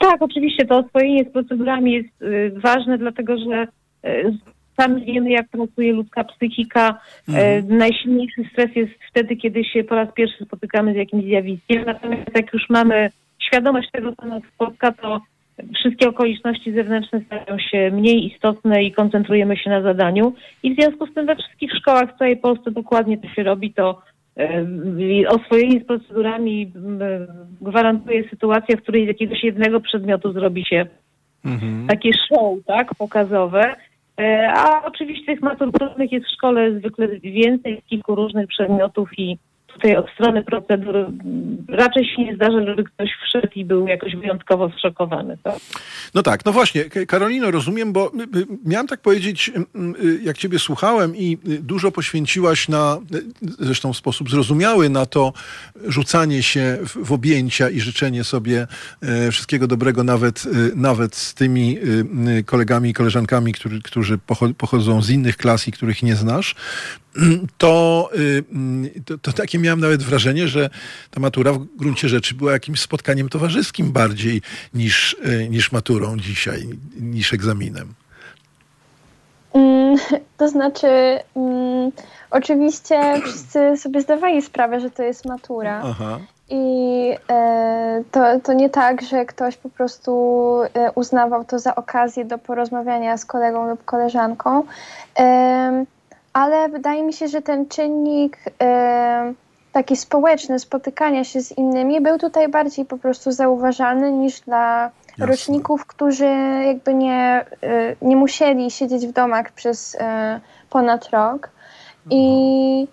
[0.00, 3.66] Tak, oczywiście to oswojenie z procedurami jest y, ważne, dlatego że
[4.10, 4.38] y,
[4.80, 7.00] sami wiemy, jak pracuje ludzka psychika.
[7.28, 11.84] Y, najsilniejszy stres jest wtedy, kiedy się po raz pierwszy spotykamy z jakimś zjawiskiem.
[11.86, 15.20] Natomiast jak już mamy świadomość tego, co nas spotka, to
[15.74, 20.34] wszystkie okoliczności zewnętrzne stają się mniej istotne i koncentrujemy się na zadaniu.
[20.62, 23.72] I w związku z tym we wszystkich szkołach w całej Polsce dokładnie to się robi.
[23.72, 24.02] To
[24.40, 26.72] y, oswojenie z procedurami
[27.60, 30.86] gwarantuje sytuację, w której z jakiegoś jednego przedmiotu zrobi się
[31.88, 33.76] takie show, tak, pokazowe.
[34.20, 39.38] E, A oczywiście tych matur próbnych jest w szkole zwykle więcej kilku różnych przedmiotów i
[39.76, 40.94] tutaj od strony procedur
[41.68, 45.38] raczej się nie zdarza, żeby ktoś wszedł i był jakoś wyjątkowo zszokowany.
[45.42, 45.56] Tak?
[46.14, 49.52] No tak, no właśnie, Karolino, rozumiem, bo y, y, miałem tak powiedzieć,
[50.04, 52.98] y, jak ciebie słuchałem i dużo poświęciłaś na,
[53.58, 55.32] zresztą w sposób zrozumiały, na to
[55.84, 58.66] rzucanie się w, objęcia i życzenie sobie
[59.02, 61.78] e, wszystkiego dobrego, nawet, nawet z tymi
[62.46, 66.54] kolegami i koleżankami, którzy, którzy pocho- pochodzą z innych klas i których nie znasz
[67.58, 70.70] to, y, mm, to, to takie miałem nawet wrażenie, że
[71.10, 74.42] ta matura w gruncie rzeczy była jakimś spotkaniem towarzyskim bardziej
[74.74, 76.68] niż, y, niż maturą dzisiaj,
[77.00, 77.94] niż egzaminem.
[79.54, 79.96] Mm,
[80.36, 80.88] To znaczy,
[81.36, 81.92] mm,
[82.30, 85.82] oczywiście wszyscy sobie zdawali sprawę, że to jest matura.
[85.84, 86.18] Aha.
[86.48, 90.10] I e, to, to nie tak, że ktoś po prostu
[90.74, 94.64] e, uznawał to za okazję do porozmawiania z kolegą lub koleżanką.
[95.14, 95.86] Em,
[96.36, 99.34] ale wydaje mi się, że ten czynnik em,
[99.72, 105.26] taki społeczny, spotykania się z innymi, był tutaj bardziej po prostu zauważalny niż dla Jasne.
[105.26, 106.28] roczników, którzy
[106.66, 111.50] jakby nie, e, nie musieli siedzieć w domach przez e, ponad rok.
[112.10, 112.88] I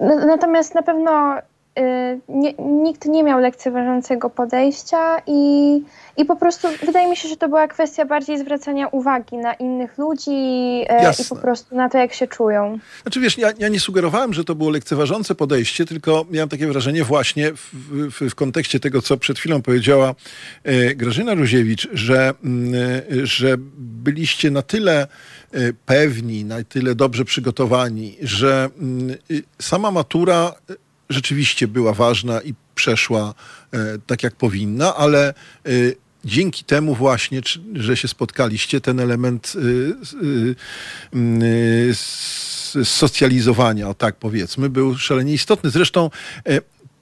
[0.00, 1.34] no, natomiast na pewno
[2.28, 5.82] nie, nikt nie miał lekceważącego podejścia i,
[6.16, 9.98] i po prostu wydaje mi się, że to była kwestia bardziej zwracania uwagi na innych
[9.98, 11.24] ludzi i Jasne.
[11.28, 12.78] po prostu na to, jak się czują.
[13.02, 17.04] Znaczy wiesz, ja, ja nie sugerowałem, że to było lekceważące podejście, tylko miałem takie wrażenie
[17.04, 17.74] właśnie w,
[18.10, 20.14] w, w kontekście tego, co przed chwilą powiedziała
[20.64, 25.06] e, Grażyna Ruziewicz, że, mm, e, że byliście na tyle
[25.52, 30.54] e, pewni, na tyle dobrze przygotowani, że mm, y, sama matura
[31.10, 33.34] rzeczywiście była ważna i przeszła
[33.72, 35.70] e, tak, jak powinna, ale e,
[36.24, 37.40] dzięki temu właśnie,
[37.74, 39.56] że się spotkaliście, ten element
[42.84, 45.70] socjalizowania, o tak powiedzmy, był szalenie istotny.
[45.70, 46.10] Zresztą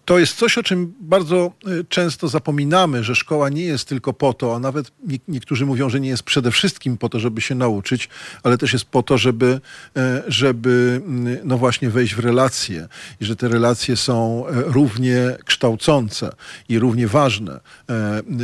[0.07, 4.33] to jest coś, o czym bardzo e, często zapominamy, że szkoła nie jest tylko po
[4.33, 4.93] to, a nawet
[5.29, 8.09] niektórzy mówią, że nie jest przede wszystkim po to, żeby się nauczyć,
[8.43, 9.61] ale też jest po to, żeby,
[9.97, 12.89] e, żeby mm, no właśnie wejść w relacje
[13.21, 16.33] i że te relacje są e, równie kształcące
[16.69, 17.61] i równie ważne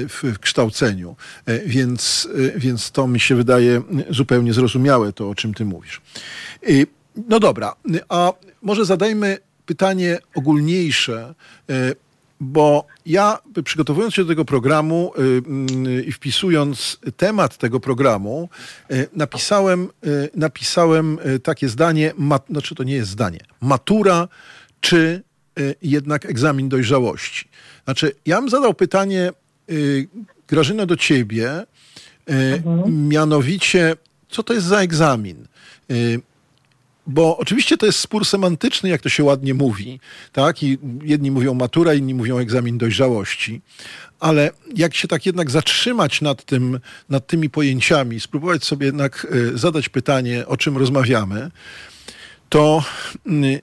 [0.09, 1.17] w kształceniu.
[1.67, 6.01] Więc, więc to mi się wydaje zupełnie zrozumiałe, to o czym ty mówisz.
[7.29, 7.75] No dobra,
[8.09, 11.35] a może zadajmy pytanie ogólniejsze,
[11.71, 11.95] e,
[12.41, 18.49] bo ja przygotowując się do tego programu e, mm, i wpisując temat tego programu,
[18.91, 19.89] e, napisałem,
[20.35, 22.13] napisałem takie zdanie,
[22.51, 24.29] znaczy to nie jest zdanie, matura
[24.81, 25.23] czy
[25.83, 27.49] jednak egzamin dojrzałości.
[27.85, 29.31] Znaczy, ja bym zadał pytanie,
[30.49, 31.67] Grażyna, do ciebie,
[32.27, 33.09] mhm.
[33.09, 33.97] mianowicie,
[34.29, 35.47] co to jest za egzamin?
[37.07, 40.01] Bo oczywiście to jest spór semantyczny, jak to się ładnie mówi,
[40.33, 40.63] tak?
[40.63, 43.61] I jedni mówią matura, inni mówią egzamin dojrzałości.
[44.21, 49.59] Ale jak się tak jednak zatrzymać nad, tym, nad tymi pojęciami, spróbować sobie jednak e,
[49.59, 51.51] zadać pytanie, o czym rozmawiamy,
[52.49, 52.85] to
[53.27, 53.61] mm,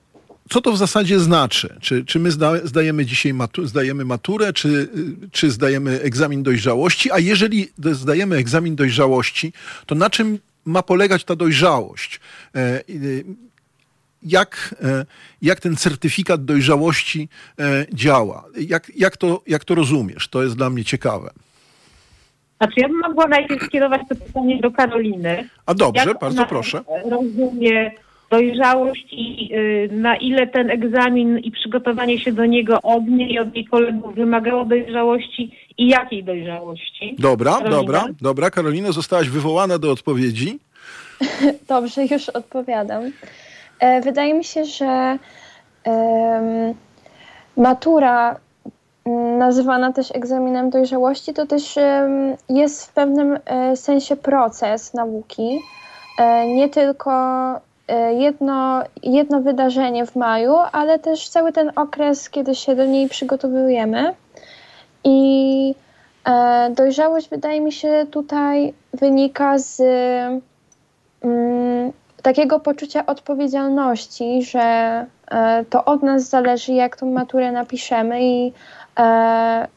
[0.50, 1.76] co to w zasadzie znaczy?
[1.80, 2.30] Czy, czy my
[2.64, 4.88] zdajemy dzisiaj matu, zdajemy maturę, czy,
[5.32, 7.10] czy zdajemy egzamin dojrzałości?
[7.10, 9.52] A jeżeli zdajemy egzamin dojrzałości,
[9.86, 12.20] to na czym ma polegać ta dojrzałość?
[12.54, 12.80] E,
[14.22, 15.06] jak, e,
[15.42, 18.44] jak ten certyfikat dojrzałości e, działa?
[18.68, 20.28] Jak, jak, to, jak to rozumiesz?
[20.28, 21.30] To jest dla mnie ciekawe.
[22.56, 25.48] Znaczy, ja bym mogła najpierw skierować to pytanie do Karoliny.
[25.66, 26.80] A dobrze, jak bardzo proszę.
[27.10, 27.90] Rozumie
[28.30, 33.38] dojrzałość i y, na ile ten egzamin i przygotowanie się do niego od niej i
[33.38, 37.16] od jej kolegów wymagało dojrzałości i jakiej dojrzałości?
[37.18, 37.76] Dobra, Karolina?
[37.76, 38.50] dobra, dobra.
[38.50, 40.58] Karolina, zostałaś wywołana do odpowiedzi.
[41.68, 43.12] Dobrze, już odpowiadam.
[43.78, 45.18] E, wydaje mi się, że
[45.86, 46.74] um,
[47.56, 48.36] matura
[49.38, 55.58] nazywana też egzaminem dojrzałości, to też um, jest w pewnym e, sensie proces nauki.
[56.18, 57.10] E, nie tylko
[57.90, 63.08] E, jedno, jedno wydarzenie w maju, ale też cały ten okres, kiedy się do niej
[63.08, 64.14] przygotowujemy.
[65.04, 65.74] I
[66.24, 69.80] e, dojrzałość wydaje mi się tutaj wynika z
[71.22, 74.60] mm, takiego poczucia odpowiedzialności, że
[75.30, 78.52] e, to od nas zależy, jak tą maturę napiszemy i
[78.98, 79.68] e,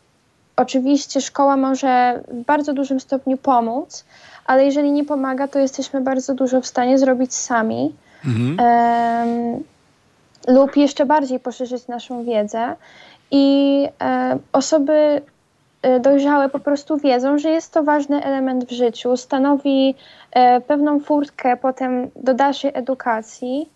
[0.56, 4.06] oczywiście szkoła może w bardzo dużym stopniu pomóc,
[4.46, 8.58] ale jeżeli nie pomaga, to jesteśmy bardzo dużo w stanie zrobić sami mhm.
[8.60, 9.64] um,
[10.48, 12.76] lub jeszcze bardziej poszerzyć naszą wiedzę.
[13.36, 15.22] I e, osoby
[15.82, 19.96] e, dojrzałe po prostu wiedzą, że jest to ważny element w życiu, stanowi
[20.32, 23.70] e, pewną furtkę potem do dalszej edukacji.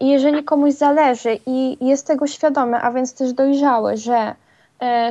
[0.00, 4.34] I jeżeli komuś zależy i jest tego świadomy, a więc też dojrzały, że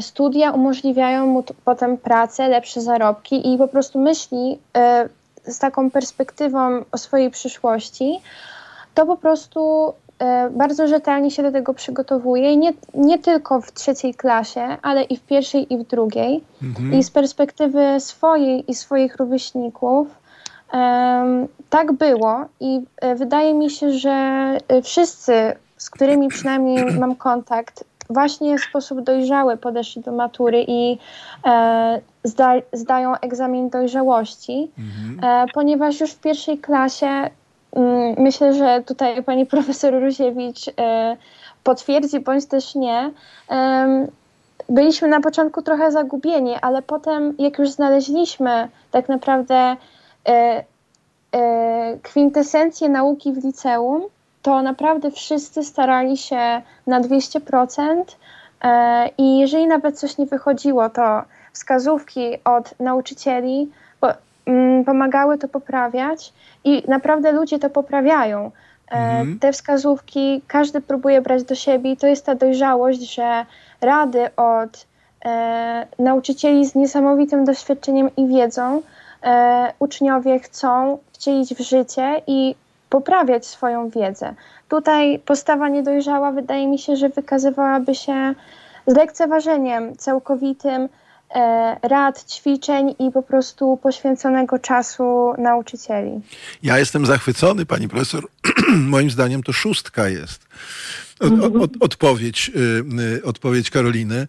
[0.02, 4.60] studia umożliwiają mu potem pracę, lepsze zarobki i po prostu myśli
[5.46, 8.22] z taką perspektywą o swojej przyszłości,
[8.94, 9.94] to po prostu
[10.52, 15.18] bardzo rzetelnie się do tego przygotowuje i nie, nie tylko w trzeciej klasie, ale i
[15.18, 16.44] w pierwszej i w drugiej.
[16.64, 16.94] Mhm.
[16.94, 20.08] I z perspektywy swojej i swoich rówieśników
[21.70, 24.10] tak było i e, wydaje mi się, że
[24.68, 30.98] e, wszyscy, z którymi przynajmniej mam kontakt, właśnie w sposób dojrzały podeszli do matury i
[31.46, 35.20] e, zda, zdają egzamin dojrzałości, mhm.
[35.24, 37.30] e, ponieważ już w pierwszej klasie
[38.18, 41.18] myślę, że tutaj pani profesor Ruziewicz e,
[41.64, 43.12] potwierdzi, bądź też nie.
[44.70, 49.76] byliśmy na początku trochę zagubieni, ale potem, jak już znaleźliśmy tak naprawdę
[50.28, 50.64] e,
[51.36, 54.04] e, kwintesencję nauki w liceum,
[54.42, 58.04] to naprawdę wszyscy starali się na 200%.
[59.18, 61.22] I jeżeli nawet coś nie wychodziło, to
[61.54, 63.87] wskazówki od nauczycieli mm,
[64.86, 66.34] pomagały to poprawiać
[66.64, 68.52] i naprawdę ludzie to poprawiają.
[68.92, 69.40] E, mhm.
[69.40, 73.46] Te wskazówki każdy próbuje brać do siebie i to jest ta dojrzałość, że
[73.82, 74.88] rady od
[75.26, 78.82] e, nauczycieli z niesamowitym doświadczeniem i wiedzą
[79.24, 82.56] e, uczniowie chcą wcielić w życie i
[82.90, 84.34] poprawiać swoją wiedzę.
[84.70, 88.34] Tutaj postawa niedojrzała wydaje mi się, że wykazywałaby się
[88.88, 90.90] z lekceważeniem całkowitym
[91.82, 96.22] rad, ćwiczeń i po prostu poświęconego czasu nauczycieli.
[96.64, 98.28] Ja jestem zachwycony, pani profesor.
[98.94, 100.48] Moim zdaniem to szóstka jest.
[101.60, 102.52] Od, odpowiedź,
[103.24, 104.28] odpowiedź Karoliny.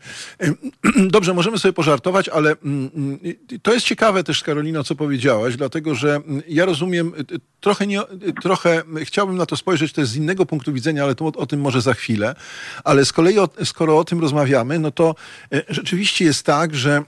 [0.97, 3.19] Dobrze, możemy sobie pożartować, ale mm, mm,
[3.63, 7.13] to jest ciekawe też, Karolino, co powiedziałaś, dlatego że mm, ja rozumiem,
[7.61, 8.01] trochę, nie,
[8.43, 11.61] trochę chciałbym na to spojrzeć też z innego punktu widzenia, ale to o, o tym
[11.61, 12.35] może za chwilę.
[12.85, 15.15] Ale z kolei, skoro o tym rozmawiamy, no to
[15.53, 17.03] e, rzeczywiście jest tak, że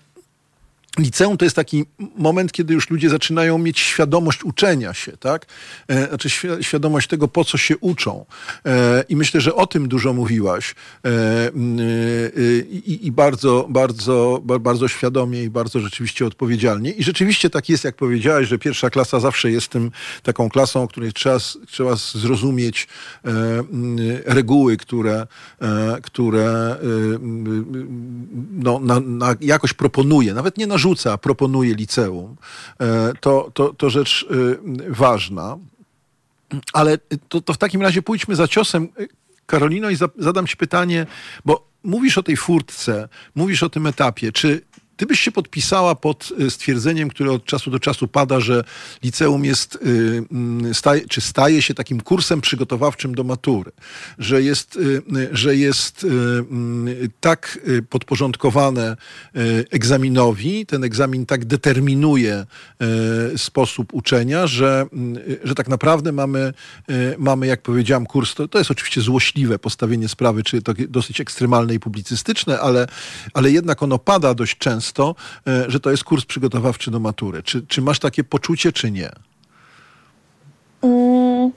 [1.00, 1.84] Liceum to jest taki
[2.16, 5.46] moment, kiedy już ludzie zaczynają mieć świadomość uczenia się, tak?
[5.88, 8.26] E, znaczy świadomość tego, po co się uczą.
[8.66, 10.74] E, I myślę, że o tym dużo mówiłaś.
[11.04, 11.10] E,
[12.86, 16.90] I, bardzo, bardzo, bardzo świadomie i bardzo rzeczywiście odpowiedzialnie.
[16.90, 19.90] I rzeczywiście tak jest, jak powiedziałaś, że pierwsza klasa zawsze jest tym
[20.22, 22.88] taką klasą, której trzeba, trzeba zrozumieć
[24.24, 25.26] reguły, które,
[26.02, 26.76] które
[28.50, 30.34] no, na, na jakoś proponuje.
[30.34, 32.36] Nawet nie na narzuca, proponuje liceum,
[32.80, 34.34] e, to, to, to rzecz e,
[34.88, 35.56] ważna.
[36.72, 36.98] Ale
[37.28, 38.88] to, to w takim razie pójdźmy za ciosem,
[39.46, 41.06] Karolino, i zadam ci pytanie,
[41.44, 44.32] bo mówisz o tej furtce, mówisz o tym etapie.
[44.32, 44.62] Czy
[45.00, 48.64] ty byś się podpisała pod y, stwierdzeniem, które od czasu do czasu pada, że
[49.02, 49.78] liceum jest, y,
[50.32, 53.72] mm, staje, czy staje się takim kursem przygotowawczym do matury,
[54.18, 57.58] że jest, y, że jest mm, tak
[57.90, 58.96] podporządkowane
[59.70, 62.46] egzaminowi, ten egzamin tak determinuje
[63.36, 64.86] sposób uczenia, że,
[65.44, 66.52] że tak naprawdę mamy,
[67.18, 71.80] mamy jak powiedziałam, kurs, to, to jest oczywiście złośliwe postawienie sprawy, czy dosyć ekstremalne i
[71.80, 72.86] publicystyczne, ale,
[73.34, 75.14] ale jednak ono pada dość często często,
[75.46, 77.42] e, że to jest kurs przygotowawczy do matury.
[77.42, 79.10] Czy, czy masz takie poczucie, czy nie?
[80.82, 81.50] Mm,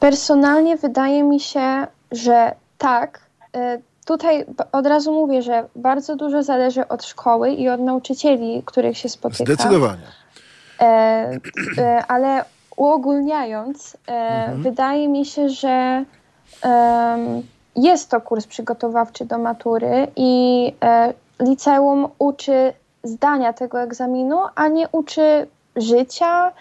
[0.00, 3.20] personalnie wydaje mi się, że tak.
[3.56, 8.98] E, tutaj od razu mówię, że bardzo dużo zależy od szkoły i od nauczycieli, których
[8.98, 9.44] się spotyka.
[9.44, 10.06] Zdecydowanie.
[10.80, 10.84] E,
[11.78, 12.44] e, ale
[12.76, 14.62] uogólniając, e, mhm.
[14.62, 16.04] wydaje mi się, że
[17.76, 20.72] jest to kurs przygotowawczy do matury i
[21.42, 22.72] liceum uczy
[23.04, 26.52] zdania tego egzaminu, a nie uczy życia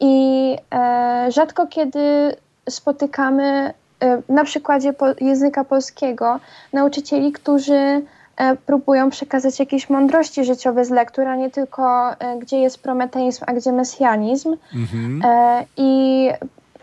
[0.00, 2.36] i e, rzadko kiedy
[2.68, 6.40] spotykamy e, na przykładzie po, języka polskiego
[6.72, 8.02] nauczycieli, którzy
[8.36, 13.44] e, próbują przekazać jakieś mądrości życiowe z lektur, a nie tylko e, gdzie jest prometeizm,
[13.46, 14.56] a gdzie mesjanizm.
[14.74, 15.22] Mhm.
[15.24, 16.30] E, I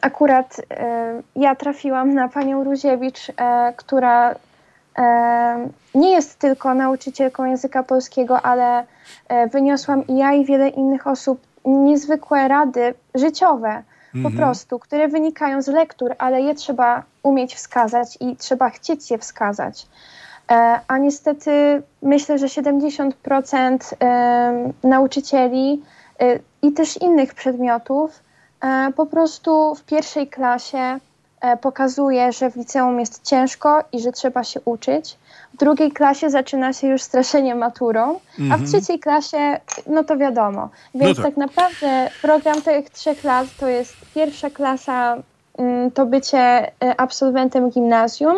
[0.02, 3.32] akurat e, ja trafiłam na panią Ruziewicz,
[3.76, 4.36] która
[5.96, 8.86] nie jest tylko nauczycielką języka polskiego, ale
[9.28, 14.36] e, wyniosłam i ja i wiele innych osób niezwykłe rady życiowe, po mhm.
[14.36, 19.88] prostu, które wynikają z lektur, ale je trzeba umieć wskazać i trzeba chcieć je wskazać.
[20.52, 23.78] E, a niestety myślę, że 70%
[24.84, 25.82] nauczycieli
[26.20, 28.24] e, i też innych przedmiotów
[28.96, 31.00] po prostu w pierwszej klasie
[31.62, 35.18] pokazuje, że w liceum jest ciężko i że trzeba się uczyć.
[35.54, 38.66] W drugiej klasie zaczyna się już straszenie maturą, a w mhm.
[38.66, 40.70] trzeciej klasie, no to wiadomo.
[40.96, 41.36] Więc no tak.
[41.36, 41.38] tak.
[41.38, 45.18] naprawdę program tych trzech lat to jest pierwsza klasa,
[45.58, 48.38] mm, to bycie e, absolwentem gimnazjum,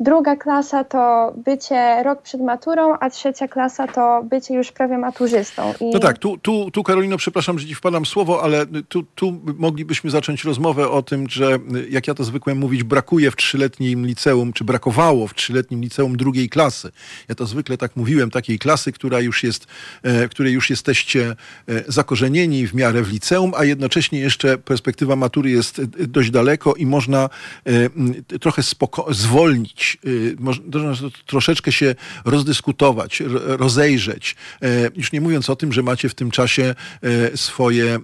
[0.00, 5.74] Druga klasa to bycie rok przed maturą, a trzecia klasa to bycie już prawie maturzystą.
[5.80, 5.90] I...
[5.90, 10.10] No tak, tu, tu, tu Karolino, przepraszam, że ci wpadam słowo, ale tu, tu moglibyśmy
[10.10, 11.58] zacząć rozmowę o tym, że
[11.90, 16.48] jak ja to zwykłem mówić, brakuje w trzyletnim liceum, czy brakowało w trzyletnim liceum drugiej
[16.48, 16.90] klasy.
[17.28, 19.66] Ja to zwykle tak mówiłem, takiej klasy, która już jest,
[20.02, 21.36] e, której już jesteście
[21.68, 26.74] e, zakorzenieni w miarę w liceum, a jednocześnie jeszcze perspektywa matury jest e, dość daleko
[26.74, 27.28] i można
[28.40, 30.92] trochę spoko- zwolnić Y, można
[31.26, 34.36] troszeczkę się rozdyskutować, rozejrzeć.
[34.62, 37.98] E, już nie mówiąc o tym, że macie w tym czasie e, swoje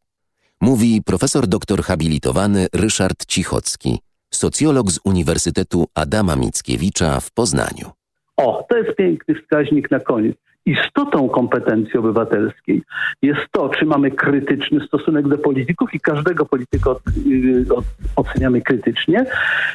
[0.61, 3.99] Mówi profesor doktor habilitowany Ryszard Cichocki,
[4.33, 7.91] socjolog z Uniwersytetu Adama Mickiewicza w Poznaniu.
[8.37, 10.37] O, to jest piękny wskaźnik na koniec.
[10.67, 12.81] Istotą kompetencji obywatelskiej
[13.21, 18.61] jest to, czy mamy krytyczny stosunek do polityków i każdego polityka od, y, od, oceniamy
[18.61, 19.25] krytycznie,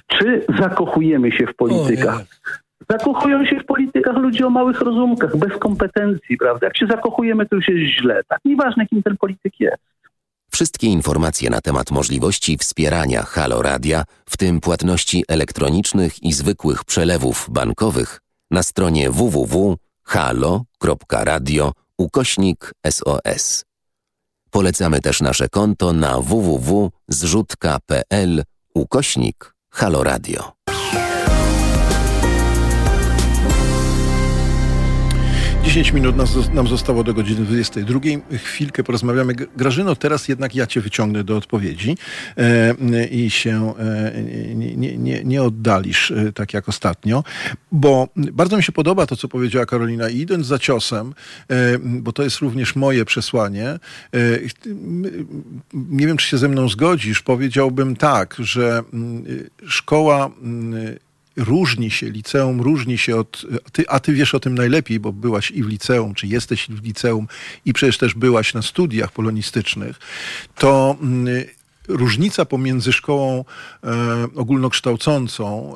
[0.07, 2.23] czy zakochujemy się w politykach.
[2.91, 6.67] Zakochują się w politykach ludzie o małych rozumkach, bez kompetencji, prawda?
[6.67, 8.21] Jak się zakochujemy, to już jest źle.
[8.29, 9.83] Tak nieważne, kim ten polityk jest.
[10.51, 17.47] Wszystkie informacje na temat możliwości wspierania Halo Radia, w tym płatności elektronicznych i zwykłych przelewów
[17.51, 18.21] bankowych,
[18.51, 19.11] na stronie
[20.09, 23.65] www.halo.radio ukośnik SOS.
[24.51, 28.45] Polecamy też nasze konto na www.zrzutka.pl
[28.75, 30.05] ukośnik Halo
[35.63, 36.17] 10 minut
[36.55, 38.01] nam zostało do godziny 22.
[38.33, 39.35] Chwilkę porozmawiamy.
[39.35, 41.97] Grażyno, teraz jednak ja cię wyciągnę do odpowiedzi
[42.37, 44.13] e, i się e,
[44.55, 47.25] nie, nie, nie, oddalisz e, tak jak ostatnio,
[47.73, 51.15] bo bardzo mi się podoba to, co powiedziała Karolina i idąc za ciosem,
[51.49, 53.79] e, bo to jest również moje przesłanie, e,
[55.75, 58.83] nie wiem, czy się ze mną zgodzisz, powiedziałbym tak, że
[59.67, 60.31] szkoła
[61.37, 65.51] różni się, liceum różni się od, ty, a ty wiesz o tym najlepiej, bo byłaś
[65.51, 67.27] i w liceum, czy jesteś w liceum
[67.65, 69.99] i przecież też byłaś na studiach polonistycznych,
[70.55, 71.45] to mm,
[71.93, 73.45] różnica pomiędzy szkołą
[73.85, 73.95] e,
[74.37, 75.75] ogólnokształcącą,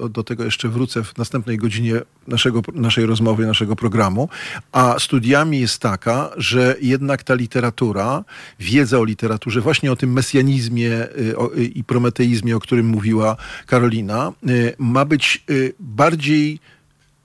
[0.00, 1.94] e, do, tego jeszcze wrócę w następnej godzinie
[2.28, 4.28] naszego, naszej rozmowy, naszego programu,
[4.72, 8.24] a studiami jest taka, że jednak ta literatura,
[8.60, 13.36] wiedza o literaturze, właśnie o tym mesjanizmie e, i prometeizmie, o którym mówiła
[13.66, 14.32] Karolina,
[14.78, 15.44] ma być
[15.80, 16.60] bardziej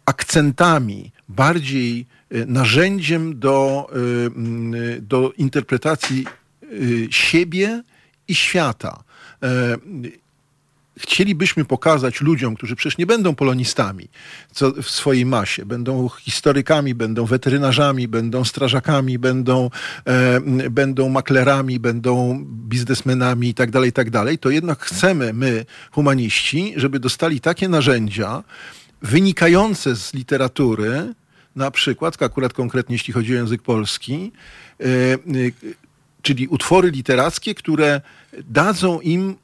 [0.05, 2.05] akcentami, bardziej
[2.47, 3.89] narzędziem do,
[5.01, 6.25] do interpretacji
[7.09, 7.83] siebie
[8.29, 9.03] i świata.
[9.43, 9.77] E,
[10.99, 14.07] chcielibyśmy pokazać ludziom, którzy przecież nie będą polonistami
[14.51, 19.69] co w swojej masie, będą historykami, będą weterynarzami, będą strażakami, będą,
[20.05, 24.09] e, będą maklerami, będą biznesmenami i tak dalej, i tak
[24.39, 28.43] to jednak chcemy my, humaniści, żeby dostali takie narzędzia
[29.01, 31.13] wynikające z literatury,
[31.55, 34.31] na przykład, akurat konkretnie jeśli chodzi o język polski,
[34.79, 34.85] e,
[36.21, 38.01] czyli utwory literackie, które
[38.49, 39.35] dadzą im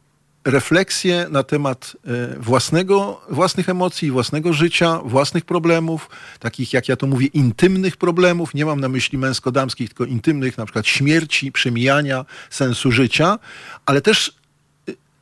[0.46, 6.10] refleksję na temat e, własnego, własnych emocji, własnego życia, własnych problemów,
[6.40, 8.54] takich jak ja to mówię, intymnych problemów.
[8.54, 13.40] Nie mam na myśli męsko-damskich, tylko intymnych, na przykład śmierci, przemijania, sensu życia,
[13.86, 14.34] ale też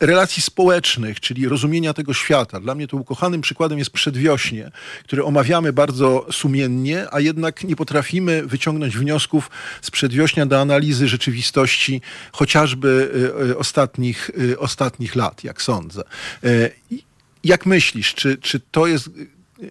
[0.05, 2.59] relacji społecznych, czyli rozumienia tego świata.
[2.59, 4.71] Dla mnie to ukochanym przykładem jest przedwiośnie,
[5.03, 9.49] które omawiamy bardzo sumiennie, a jednak nie potrafimy wyciągnąć wniosków
[9.81, 12.01] z przedwiośnia do analizy rzeczywistości
[12.31, 16.03] chociażby y, y, ostatnich, y, ostatnich lat, jak sądzę.
[17.43, 19.09] Jak myślisz, czy, czy to jest,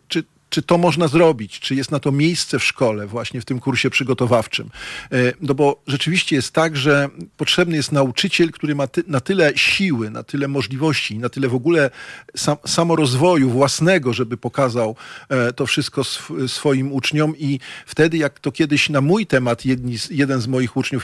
[0.08, 3.60] czy czy to można zrobić, czy jest na to miejsce w szkole, właśnie w tym
[3.60, 4.70] kursie przygotowawczym.
[5.12, 9.52] E, no bo rzeczywiście jest tak, że potrzebny jest nauczyciel, który ma ty, na tyle
[9.56, 11.90] siły, na tyle możliwości, na tyle w ogóle
[12.36, 14.96] sam, samorozwoju własnego, żeby pokazał
[15.28, 19.96] e, to wszystko sw swoim uczniom i wtedy, jak to kiedyś na mój temat jedni,
[20.10, 21.02] jeden z moich uczniów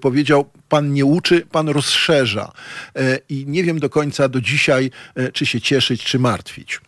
[0.00, 2.52] powiedział, pan nie uczy, pan rozszerza.
[2.96, 4.90] E, I nie wiem do końca do dzisiaj,
[5.32, 6.80] czy się cieszyć, czy martwić.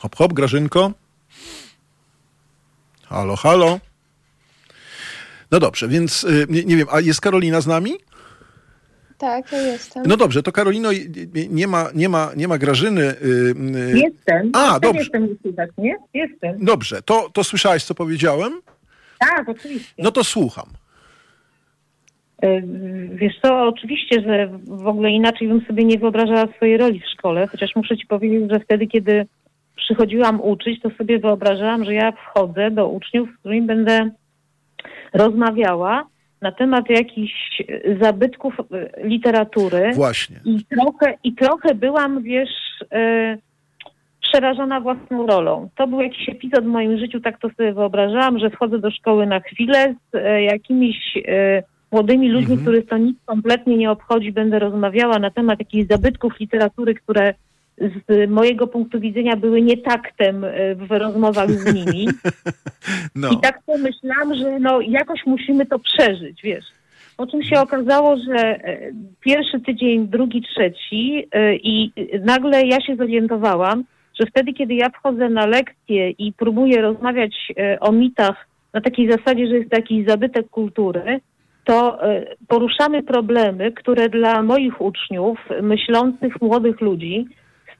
[0.00, 0.92] Hop, hop, Grażynko.
[3.06, 3.80] Halo, halo.
[5.50, 7.92] No dobrze, więc y, nie, nie wiem, a jest Karolina z nami?
[9.18, 10.02] Tak, ja jestem.
[10.06, 10.88] No dobrze, to Karolino,
[11.50, 13.02] nie ma, nie ma, nie ma Grażyny.
[13.02, 13.14] Y,
[13.76, 14.50] y, jestem.
[14.52, 15.00] A, jestem, dobrze.
[15.00, 15.96] Jestem, tak, nie?
[16.14, 16.64] Jestem.
[16.64, 18.60] Dobrze, to, to słyszałeś, co powiedziałem?
[19.18, 19.94] Tak, oczywiście.
[19.98, 20.66] No to słucham.
[23.14, 27.46] Wiesz co, oczywiście, że w ogóle inaczej bym sobie nie wyobrażała swojej roli w szkole,
[27.46, 29.26] chociaż muszę ci powiedzieć, że wtedy, kiedy
[29.90, 34.10] przychodziłam uczyć, to sobie wyobrażałam, że ja wchodzę do uczniów, z którymi będę
[35.14, 36.06] rozmawiała
[36.42, 37.62] na temat jakichś
[38.00, 39.90] zabytków e, literatury.
[39.94, 40.40] Właśnie.
[40.44, 42.50] I trochę, i trochę byłam, wiesz,
[42.92, 43.38] e,
[44.22, 45.68] przerażona własną rolą.
[45.76, 49.26] To był jakiś epizod w moim życiu, tak to sobie wyobrażałam, że wchodzę do szkoły
[49.26, 50.96] na chwilę z e, jakimiś
[51.92, 52.60] młodymi ludźmi, mhm.
[52.60, 57.34] których to nic kompletnie nie obchodzi, będę rozmawiała na temat jakichś zabytków literatury, które
[57.80, 62.08] z mojego punktu widzenia były nietaktem e, w rozmowach z nimi.
[63.14, 63.30] No.
[63.30, 66.64] I tak pomyślałam, że no jakoś musimy to przeżyć, wiesz.
[67.16, 72.96] Po czym się okazało, że e, pierwszy tydzień, drugi, trzeci e, i nagle ja się
[72.96, 73.84] zorientowałam,
[74.20, 79.46] że wtedy, kiedy ja wchodzę na lekcję i próbuję rozmawiać o mitach na takiej zasadzie,
[79.46, 81.20] że jest to jakiś zabytek kultury,
[81.64, 81.98] to
[82.48, 87.26] poruszamy problemy, które dla moich uczniów, myślących młodych ludzi,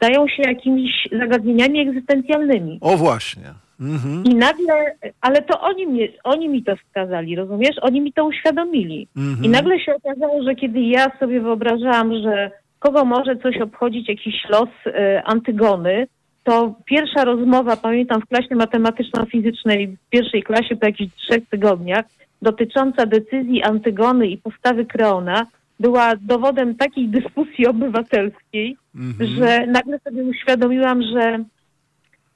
[0.01, 2.79] stają się jakimiś zagadnieniami egzystencjalnymi.
[2.81, 3.55] O właśnie.
[3.81, 4.25] Mhm.
[4.25, 4.75] I nagle,
[5.21, 7.77] ale to oni, mnie, oni mi to wskazali, rozumiesz?
[7.83, 9.09] Oni mi to uświadomili.
[9.17, 9.45] Mhm.
[9.45, 14.35] I nagle się okazało, że kiedy ja sobie wyobrażałam, że kogo może coś obchodzić, jakiś
[14.49, 16.07] los e, Antygony,
[16.45, 22.05] to pierwsza rozmowa, pamiętam w klasie matematyczno-fizycznej w pierwszej klasie po jakichś trzech tygodniach,
[22.43, 25.47] dotycząca decyzji Antygony i postawy Kreona,
[25.81, 29.31] była dowodem takiej dyskusji obywatelskiej, Mhm.
[29.31, 31.45] że nagle sobie uświadomiłam, że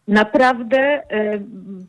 [0.09, 1.41] naprawdę e,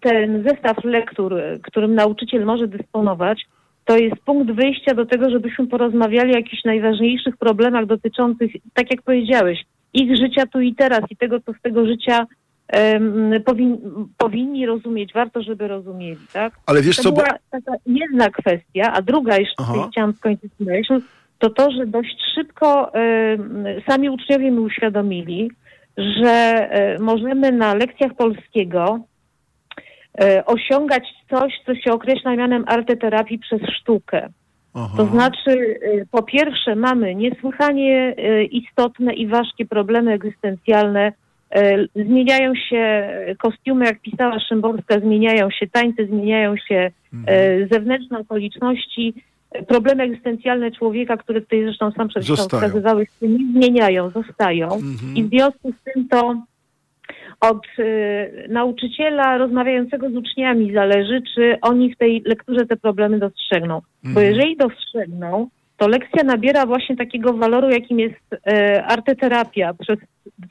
[0.02, 3.46] ten zestaw lektur, e, którym nauczyciel może dysponować,
[3.86, 9.02] to jest punkt wyjścia do tego, żebyśmy porozmawiali o jakichś najważniejszych problemach dotyczących, tak jak
[9.02, 12.26] powiedziałeś, ich życia tu i teraz i tego, co z tego życia
[12.68, 13.78] em, powin,
[14.18, 16.54] powinni rozumieć, warto, żeby rozumieli, tak?
[16.66, 17.16] Ale wiesz To co, bo...
[17.16, 21.02] była taka jedna kwestia, a druga jeszcze chciałam skończyć myśl,
[21.40, 25.52] to to, że dość szybko em, sami uczniowie mi uświadomili,
[25.98, 29.00] że e, możemy na lekcjach polskiego
[30.22, 34.30] e, osiągać coś, co się określa mianem arteterapii przez sztukę.
[34.74, 34.94] Aha.
[34.98, 41.12] To znaczy, y, po pierwsze, mamy niesłychanie y, istotne i ważkie problemy egzystencjalne.
[41.58, 47.40] Y, Zmieniają się kostiumy, jak pisała Szymborska, zmieniają się tańce, zmieniają się Mhm.
[47.40, 49.14] y, zewnętrzne okoliczności.
[49.62, 54.66] Y, Problemy egzystencjalne człowieka, które tutaj zresztą sam przed chwilą wskazywałeś, nie zmieniają, zostają.
[54.74, 55.16] Mhm.
[55.16, 56.36] I w związku z tym to
[57.40, 63.82] od y, nauczyciela rozmawiającego z uczniami zależy, czy oni w tej lekturze te problemy dostrzegną.
[64.04, 64.28] Bo Mhm.
[64.28, 70.00] jeżeli dostrzegną, to lekcja nabiera właśnie takiego waloru, jakim jest e, arteterapia, przez,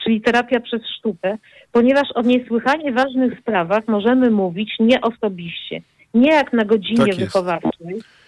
[0.03, 1.37] czyli terapia przez sztukę,
[1.71, 5.81] ponieważ o niesłychanie ważnych sprawach możemy mówić nie osobiście,
[6.13, 7.37] nie jak na godzinie Tak jest.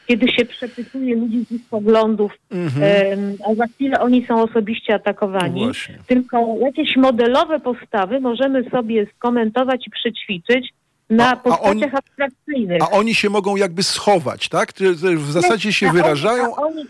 [0.08, 3.38] Kiedy się przepytuje ludzi z ich poglądów, Mhm.
[3.52, 5.98] a za chwilę oni są osobiście atakowani Właśnie.
[6.08, 10.70] tylko jakieś modelowe postawy możemy sobie skomentować i przećwiczyć
[11.10, 12.82] na A- a postaciach oni- abstrakcyjnych.
[12.84, 14.74] A oni się mogą jakby schować, tak?
[15.18, 16.86] W zasadzie się A wyrażają, a oni,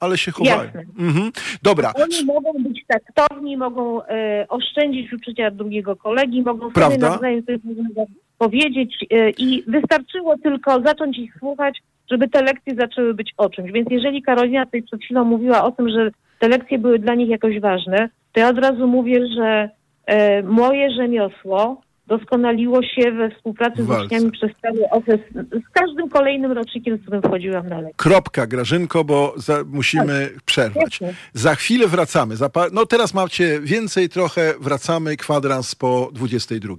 [0.00, 0.70] ale się chowają.
[0.98, 1.32] Mhm.
[1.62, 6.94] Dobra, oni mogą być taktowni, mogą e, oszczędzić uczucia drugiego kolegi, mogą Prawda.
[6.96, 7.56] sobie nawzajem coś
[8.38, 11.78] powiedzieć e, i wystarczyło tylko zacząć ich słuchać,
[12.12, 13.72] żeby te lekcje zaczęły być o czymś.
[13.72, 17.28] Więc jeżeli Karolina tutaj przed chwilą mówiła o tym, że te lekcje były dla nich
[17.28, 19.70] jakoś ważne, to ja od razu mówię, że
[20.06, 24.04] e, moje rzemiosło doskonaliło się we współpracy W z walce.
[24.04, 27.94] uczniami przez cały okres, z każdym kolejnym rocznikiem, z którym wchodziłam na lekcje.
[27.96, 31.00] kropka, Grażynko, bo za, musimy przerwać.
[31.00, 31.14] Jasne.
[31.32, 32.36] Za chwilę wracamy.
[32.36, 36.74] Za no teraz macie więcej trochę, wracamy kwadrans po 22.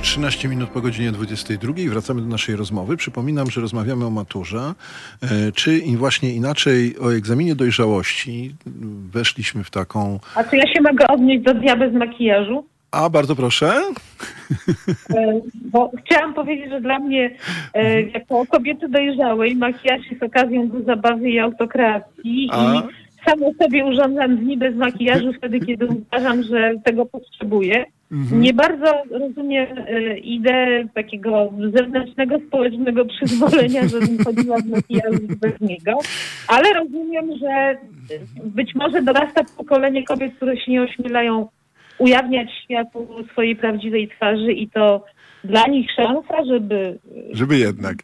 [0.00, 2.96] już 13 minut po godzinie 22 i wracamy do naszej rozmowy.
[2.96, 4.74] Przypominam, że rozmawiamy o maturze,
[5.22, 8.54] e, czy właśnie inaczej o egzaminie dojrzałości.
[9.12, 10.18] Weszliśmy w taką...
[10.34, 12.64] A czy ja się mogę odnieść do dnia bez makijażu?
[12.90, 13.82] A, bardzo proszę.
[15.10, 17.30] E, Bo chciałam powiedzieć, że dla mnie,
[17.74, 22.48] e, jako kobiety dojrzałej, makijaż jest okazją do zabawy i autokreacji.
[22.52, 22.74] A?
[22.74, 22.82] I
[23.30, 27.84] samo sobie urządzam dni bez makijażu wtedy, kiedy uważam, że tego potrzebuję.
[28.32, 35.98] Nie bardzo rozumiem e, ideę takiego zewnętrznego, społecznego przyzwolenia, żebym chodziła w makijażu bez niego,
[36.48, 37.76] ale rozumiem, że
[38.44, 41.48] być może dorasta pokolenie kobiet, które się nie ośmielają
[41.98, 45.04] ujawniać światu swojej prawdziwej twarzy i to
[45.44, 46.98] dla nich szansa, żeby,
[47.32, 47.96] Żeby jednak.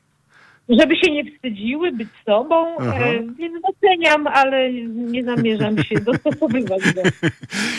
[0.69, 7.03] Żeby się nie wstydziły być sobą, e, więc doceniam, ale nie zamierzam się dostosowywać do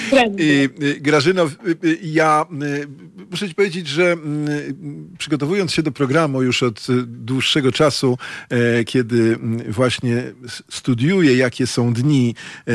[0.10, 0.44] trendu.
[0.44, 2.46] I, y, Grażyno, y, y, ja
[3.32, 4.18] muszę ci powiedzieć, że y,
[5.18, 8.18] przygotowując się do programu już od dłuższego czasu,
[8.50, 10.24] e, kiedy y, właśnie
[10.70, 12.36] studiuję, jakie są dni
[12.68, 12.72] e,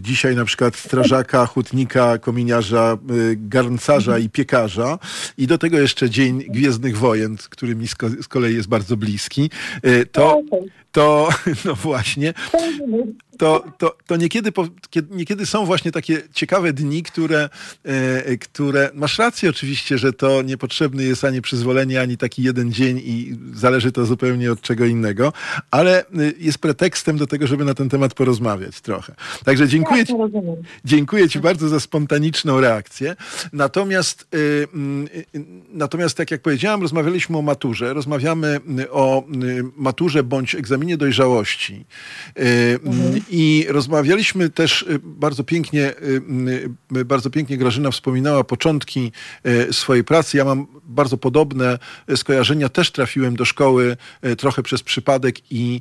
[0.00, 2.98] dzisiaj na przykład strażaka, hutnika, kominiarza,
[3.36, 4.98] garncarza i piekarza
[5.38, 7.88] i do tego jeszcze Dzień Gwiezdnych Wojen, który mi
[8.20, 9.33] z kolei jest bardzo bliski,
[9.82, 10.83] e, to Okej.
[10.94, 11.28] To
[11.64, 12.34] no właśnie,
[13.38, 14.52] to, to, to niekiedy,
[15.10, 17.48] niekiedy są właśnie takie ciekawe dni, które,
[17.84, 23.00] e, które, masz rację oczywiście, że to niepotrzebny jest ani przyzwolenie, ani taki jeden dzień
[23.04, 25.32] i zależy to zupełnie od czego innego,
[25.70, 26.04] ale e,
[26.38, 29.14] jest pretekstem do tego, żeby na ten temat porozmawiać trochę.
[29.44, 30.14] Także dziękuję ci,
[30.84, 33.16] dziękuję ci bardzo za spontaniczną reakcję.
[33.52, 34.36] Natomiast, e,
[35.72, 39.24] natomiast tak jak powiedziałem, rozmawialiśmy o maturze, rozmawiamy o
[39.76, 41.84] maturze bądź egzaminie dojrzałości.
[42.84, 43.20] Mhm.
[43.30, 46.22] I rozmawialiśmy też y, bardzo pięknie, y,
[46.96, 49.12] y, bardzo pięknie Grażyna wspominała początki
[49.70, 50.36] swojej pracy.
[50.36, 51.78] Ja mam bardzo podobne
[52.16, 52.68] skojarzenia.
[52.68, 53.96] Też trafiłem do szkoły
[54.38, 55.80] trochę przez przypadek i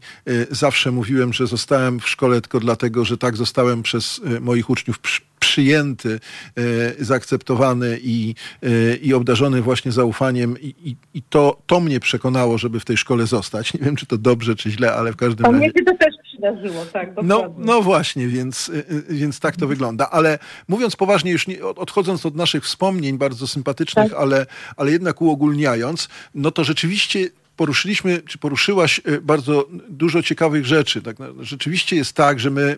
[0.52, 5.00] zawsze mówiłem, że zostałem w szkole tylko dlatego, że tak zostałem przez moich uczniów
[5.44, 6.20] przyjęty,
[6.58, 12.58] e, zaakceptowany i, e, i obdarzony właśnie zaufaniem i, i, i, to, to mnie przekonało,
[12.58, 13.74] żeby w tej szkole zostać.
[13.74, 15.58] Nie wiem, czy to dobrze, czy źle, ale w każdym razie...
[15.58, 18.72] Mnie się to też przydarzyło, tak, no, no właśnie, więc,
[19.10, 20.10] e, więc tak to wygląda.
[20.10, 24.20] Ale mówiąc poważnie, już nie, odchodząc od naszych wspomnień bardzo sympatycznych, tak.
[24.20, 24.46] ale,
[24.78, 31.02] ale jednak uogólniając, no to rzeczywiście poruszyliśmy, czy poruszyłaś e, bardzo dużo ciekawych rzeczy.
[31.02, 32.78] Tak, no, rzeczywiście jest tak, że my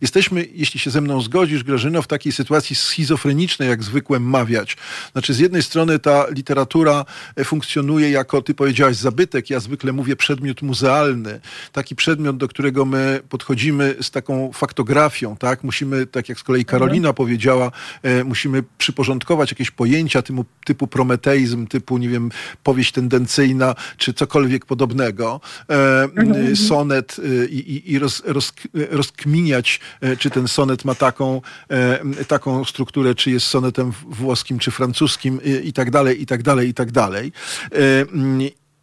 [0.00, 4.76] jesteśmy, jeśli się ze mną zgodzisz, Grażyno, w takiej sytuacji schizofrenicznej, jak zwykłem mawiać.
[5.12, 7.04] Znaczy, z jednej strony ta literatura
[7.36, 9.50] e, funkcjonuje jako, ty powiedziałaś, zabytek.
[9.50, 11.40] Ja zwykle mówię przedmiot muzealny.
[11.72, 15.64] Taki przedmiot, do którego my podchodzimy z taką faktografią, tak?
[15.64, 17.14] Musimy, tak jak z kolei Karolina mhm.
[17.14, 17.70] powiedziała,
[18.02, 22.30] e, musimy przyporządkować jakieś pojęcia typu, typu prometeizm, typu, nie wiem,
[22.62, 26.56] powieść tendencyjna, czy cokolwiek podobnego, e, mhm.
[26.56, 28.52] sonet y, i, i roz, roz,
[28.90, 34.70] rozkminiać, e, czy ten sonet ma taką, e, taką strukturę, czy jest sonetem włoskim, czy
[34.70, 37.32] francuskim i tak dalej, i tak dalej, i tak dalej.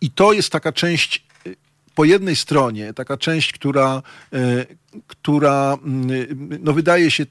[0.01, 1.25] I to jest taka część
[1.95, 4.01] po jednej stronie, taka część, która,
[5.07, 5.77] która
[6.59, 7.25] no wydaje się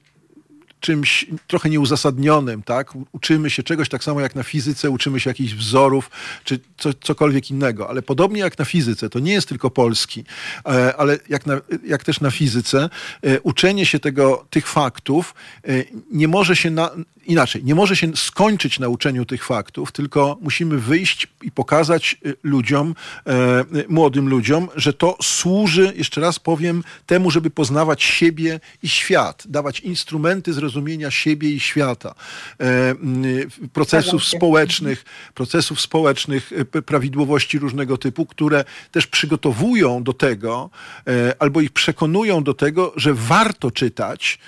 [0.82, 2.92] czymś trochę nieuzasadnionym, tak?
[3.12, 6.10] Uczymy się czegoś tak samo jak na fizyce, uczymy się jakichś wzorów,
[6.44, 7.88] czy co, cokolwiek innego.
[7.88, 10.24] Ale podobnie jak na fizyce, to nie jest tylko polski,
[10.66, 12.90] e, ale jak, na, jak też na fizyce,
[13.22, 16.90] e, uczenie się tego, tych faktów e, nie może się na,
[17.26, 22.94] inaczej, nie może się skończyć na uczeniu tych faktów, tylko musimy wyjść i pokazać ludziom,
[23.88, 29.80] młodym ludziom, że to służy, jeszcze raz powiem, temu, żeby poznawać siebie i świat, dawać
[29.80, 32.14] instrumenty zrozumienia zrozumienia siebie i świata,
[32.60, 32.94] e,
[33.72, 35.04] procesów społecznych,
[35.34, 40.70] procesów społecznych, e, prawidłowości różnego typu, które też przygotowują do tego,
[41.06, 44.38] e, albo ich przekonują do tego, że warto czytać,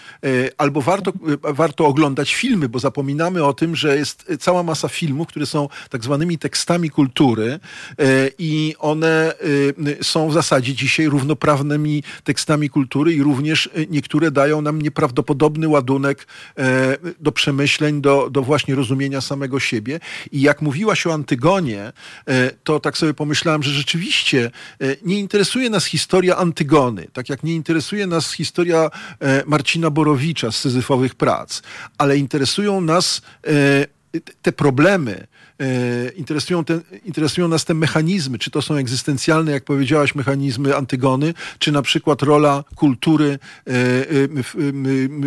[0.59, 1.13] albo warto,
[1.43, 6.05] warto oglądać filmy, bo zapominamy o tym, że jest cała masa filmów, które są tak
[6.05, 7.61] zwanymi tekstami kultury
[8.39, 9.35] i one
[10.03, 16.14] są w zasadzie dzisiaj równoprawnymi tekstami kultury i również niektóre dają nam nieprawdopodobny ładunek
[16.59, 20.01] E, do przemyśleń, do, do właśnie rozumienia samego siebie.
[20.33, 21.93] I jak mówiłaś o Antygonie,
[22.27, 24.51] e, to tak sobie pomyślałem, że rzeczywiście
[24.81, 28.91] e, nie interesuje nas historia Antygony, tak jak nie interesuje nas historia
[29.47, 31.63] Marcina Borowicza z Syzyfowych Prac,
[31.99, 33.23] ale interesują nas
[34.43, 35.27] te problemy,
[35.61, 41.35] E, interesują, ten, interesują nas te mechanizmy, czy to są egzystencjalne, jak powiedziałaś, mechanizmy Antygony,
[41.59, 43.39] czy na przykład rola kultury e,
[44.43, 44.55] w,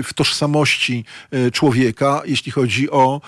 [0.03, 3.21] w tożsamości e, człowieka, jeśli chodzi o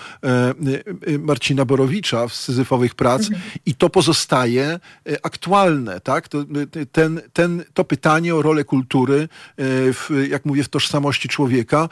[1.18, 3.42] Marcina Borowicza w Syzyfowych Prac mhm.
[3.66, 4.80] i to pozostaje
[5.22, 6.28] aktualne, tak?
[6.28, 6.44] To,
[6.92, 11.88] ten, ten, to pytanie o rolę kultury, w, jak mówię, w tożsamości człowieka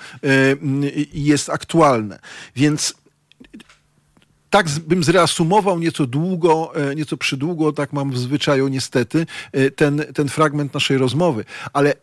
[1.12, 2.18] jest aktualne.
[2.56, 2.94] Więc
[4.50, 10.04] tak bym zreasumował nieco długo, e, nieco przydługo, tak mam w zwyczaju niestety, e, ten,
[10.14, 11.44] ten fragment naszej rozmowy.
[11.72, 11.94] Ale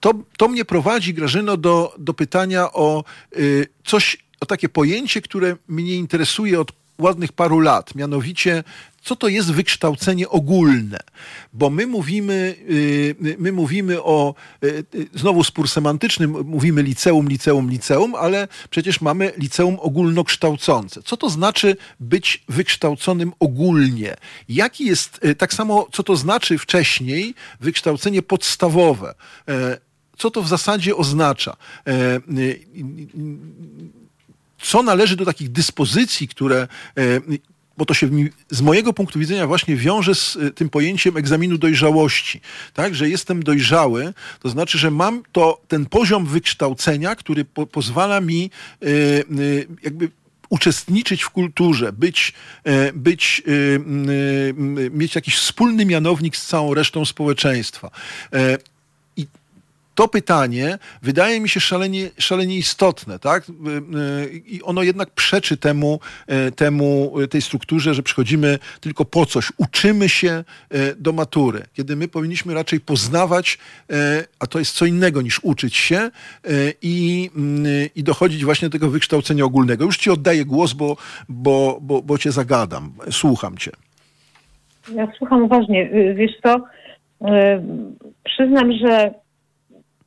[0.00, 3.38] to, to mnie prowadzi, Grażyno, do, do pytania o e,
[3.84, 8.64] coś, o takie pojęcie, które mnie interesuje od ładnych paru lat, mianowicie
[9.04, 10.98] co to jest wykształcenie ogólne.
[11.52, 14.34] Bo my mówimy, y, my mówimy o,
[14.64, 21.02] y, y, znowu spór semantyczny, mówimy liceum, liceum, liceum, ale przecież mamy liceum ogólnokształcące.
[21.02, 24.16] Co to znaczy być wykształconym ogólnie?
[24.48, 29.14] Jaki jest, tak samo, co to znaczy wcześniej wykształcenie podstawowe?
[29.48, 29.78] E,
[30.18, 31.56] co to w zasadzie oznacza?
[34.64, 37.20] E, co należy do takich dyspozycji, które e,
[37.76, 38.10] bo to się
[38.50, 42.40] z mojego punktu widzenia właśnie wiąże z y, tym pojęciem egzaminu dojrzałości.
[42.74, 48.20] Tak, że jestem dojrzały, to znaczy, że mam to, ten poziom wykształcenia, który po, pozwala
[48.20, 48.50] mi
[48.82, 50.10] y, jakby
[50.48, 52.32] uczestniczyć w kulturze, być,
[52.64, 53.50] e, być, e,
[54.86, 57.90] e, mieć jakiś wspólny mianownik z całą resztą społeczeństwa
[59.94, 63.48] to pytanie wydaje mi się szalenie, szalenie istotne, tak?
[63.48, 66.00] Y, y, I ono jednak przeczy temu,
[66.48, 70.44] y, temu, tej strukturze, że przychodzimy tylko po coś, uczymy się
[70.96, 73.58] do matury, kiedy my powinniśmy raczej poznawać,
[74.38, 76.10] a to jest co innego niż uczyć się
[76.82, 77.30] i,
[77.96, 79.84] i dochodzić właśnie do tego wykształcenia ogólnego.
[79.84, 80.96] Już ci oddaję głos, bo,
[81.28, 82.92] bo, bo, bo cię zagadam.
[83.10, 83.70] Słucham cię.
[84.94, 85.90] Ja słucham uważnie.
[86.14, 86.64] Wiesz co,
[88.24, 89.23] przyznam, że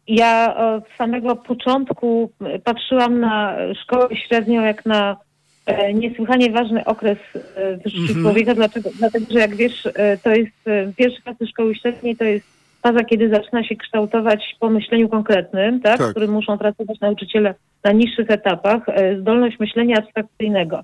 [0.07, 2.31] ja od samego początku
[2.63, 5.17] patrzyłam na szkołę średnią jak na
[5.65, 8.21] e, niesłychanie ważny okres e, w życiu mm -hmm.
[8.21, 8.89] człowieka, dlaczego?
[8.99, 10.55] dlatego że jak wiesz, e, to jest
[10.97, 12.45] pierwsza klasy szkoły średniej, to jest
[12.81, 16.07] faza, kiedy zaczyna się kształtować po myśleniu konkretnym, tak, tak.
[16.07, 18.85] w którym muszą pracować nauczyciele na niższych etapach,
[19.19, 20.81] zdolność myślenia abstrakcyjnego.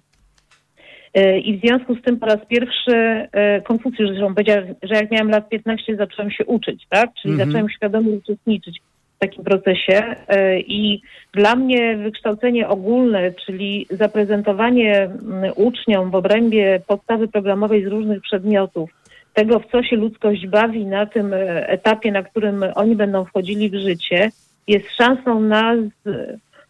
[1.43, 3.27] I w związku z tym po raz pierwszy
[3.63, 7.09] Konfucjusz zresztą powiedział, że jak miałem lat 15 zacząłem się uczyć, tak?
[7.21, 7.51] Czyli mm -hmm.
[7.51, 8.81] zacząłem świadomie uczestniczyć
[9.27, 11.01] takim procesie e, i
[11.33, 18.89] dla mnie wykształcenie ogólne, czyli zaprezentowanie mm, uczniom w obrębie podstawy programowej z różnych przedmiotów,
[19.33, 23.69] tego w co się ludzkość bawi na tym e, etapie, na którym oni będą wchodzili
[23.69, 24.29] w życie,
[24.67, 25.75] jest szansą na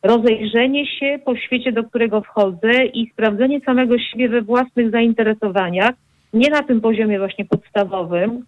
[0.04, 5.96] rozejrzenie się po świecie, do którego wchodzę i sprawdzenie samego siebie we własnych zainteresowaniach,
[6.34, 8.46] nie na tym poziomie właśnie podstawowym,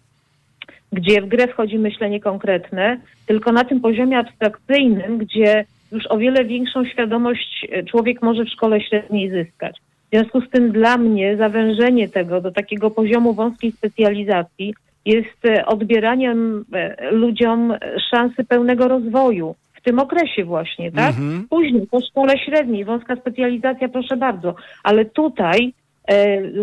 [0.92, 6.44] gdzie w grę wchodzi myślenie konkretne, tylko na tym poziomie abstrakcyjnym, gdzie już o wiele
[6.44, 9.76] większą świadomość e, człowiek może w szkole średniej zyskać.
[10.06, 14.74] W związku z tym dla mnie zawężenie tego do takiego poziomu wąskiej specjalizacji
[15.04, 17.74] jest e, odbieraniem e, ludziom
[18.10, 21.08] szansy pełnego rozwoju w tym okresie właśnie, tak?
[21.08, 21.46] Mhm.
[21.50, 25.72] Później po szkole średniej, wąska specjalizacja, proszę bardzo, ale tutaj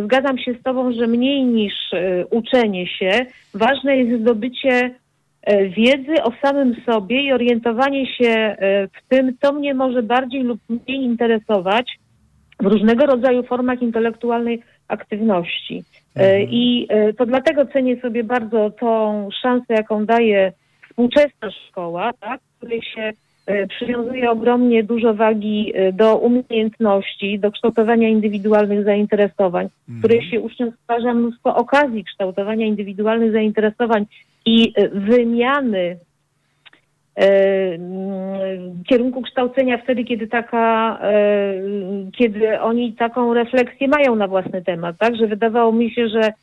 [0.04, 4.96] zgadzam się z Tobą, że mniej niż e, uczenie się, ważne jest zdobycie
[5.41, 8.56] e, wiedzy o samym sobie i orientowanie się
[8.94, 12.00] w tym, co mnie może bardziej lub mniej interesować
[12.60, 15.84] w różnego rodzaju formach intelektualnej aktywności.
[16.16, 16.50] Mhm.
[16.50, 16.88] I
[17.18, 20.52] to dlatego cenię sobie bardzo tą szansę, jaką daje
[20.89, 23.14] współczesna szkoła, tak, w której się E,
[23.70, 30.00] przywiązuje ogromnie dużo wagi e, do umiejętności, do kształtowania indywidualnych zainteresowań, mhm.
[30.00, 34.06] które się uczniom stwarza mnóstwo okazji kształtowania indywidualnych zainteresowań
[34.46, 35.98] i e, wymiany
[38.89, 41.00] kierunku kształcenia wtedy, kiedy taka,
[42.18, 46.34] kiedy oni taką refleksję mają na własny temat, tak, że wydawało mi się, że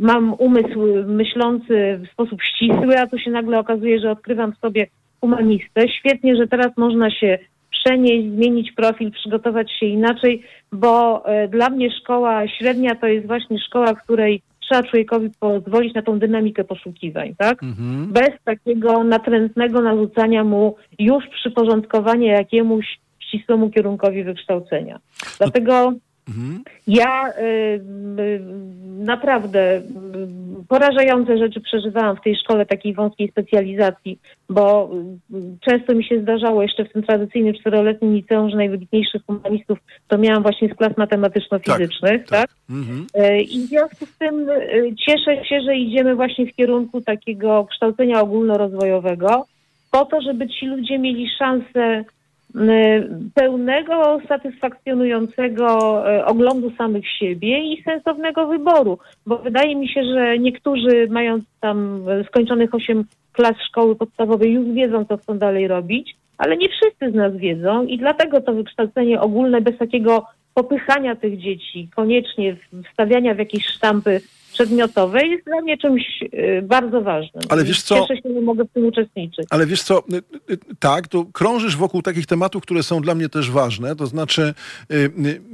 [0.00, 4.86] mam umysł myślący w sposób ścisły, a tu się nagle okazuje, że odkrywam w sobie
[5.20, 5.88] humanistę.
[5.88, 7.38] Świetnie, że teraz można się
[7.70, 10.42] przenieść, zmienić profil, przygotować się inaczej,
[10.72, 15.94] bo e, dla mnie szkoła średnia to jest właśnie szkoła, w której trzeba człowiekowi pozwolić
[15.94, 17.62] na tą dynamikę poszukiwań, tak?
[17.62, 18.12] Mhm.
[18.12, 24.98] Bez takiego natrętnego narzucania mu już przyporządkowania jakiemuś ścisłemu kierunkowi wykształcenia.
[25.38, 25.92] Dlatego
[26.28, 26.64] Mhm.
[26.86, 28.40] Ja y, y,
[28.98, 29.82] naprawdę y,
[30.68, 34.18] porażające rzeczy przeżywałam w tej szkole takiej wąskiej specjalizacji,
[34.48, 34.90] bo
[35.60, 40.42] często mi się zdarzało jeszcze w tym tradycyjnym czteroletnim liceum, że najwybitniejszych humanistów to miałam
[40.42, 42.28] właśnie z klas matematyczno-fizycznych, tak?
[42.28, 42.40] tak?
[42.40, 42.50] tak?
[42.70, 43.06] Mhm.
[43.40, 44.46] I w związku z tym
[45.06, 49.46] cieszę się, że idziemy właśnie w kierunku takiego kształcenia ogólnorozwojowego,
[49.90, 52.04] po to, żeby ci ludzie mieli szansę
[53.34, 61.08] pełnego, satysfakcjonującego y, oglądu samych siebie i sensownego wyboru, bo wydaje mi się, że niektórzy
[61.10, 66.68] mając tam skończonych 8 klas szkoły podstawowej już wiedzą, co chcą dalej robić, ale nie
[66.68, 70.24] wszyscy z nas wiedzą i dlatego to wykształcenie ogólne bez takiego
[70.54, 72.56] popychania tych dzieci, koniecznie
[72.90, 74.20] wstawiania w jakieś sztampy
[74.60, 77.42] przedmiotowe jest dla mnie czymś y, bardzo ważnym.
[77.48, 78.00] Ale wiesz co?
[78.00, 79.46] Cieszę się, że mogę w tym uczestniczyć.
[79.50, 83.28] Ale wiesz co, y, y, tak, to krążysz wokół takich tematów, które są dla mnie
[83.28, 83.96] też ważne.
[83.96, 84.54] To znaczy,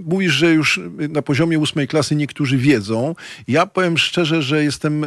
[0.04, 3.14] mówisz, że już na poziomie ósmej klasy niektórzy wiedzą.
[3.48, 5.04] Ja powiem szczerze, że jestem,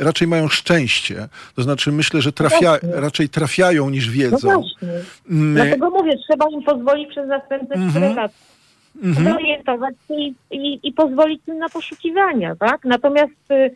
[0.00, 1.28] raczej mają szczęście.
[1.56, 4.48] To znaczy, myślę, że trafia, no raczej trafiają niż wiedzą.
[4.48, 4.88] No właśnie.
[5.30, 5.54] Mm.
[5.54, 8.53] Dlatego mówię, trzeba im pozwolić przez następne mm 4 lata mhm.
[9.02, 12.84] Zorientować się i, i, i, pozwolić im na poszukiwania, tak?
[12.84, 13.70] Natomiast y,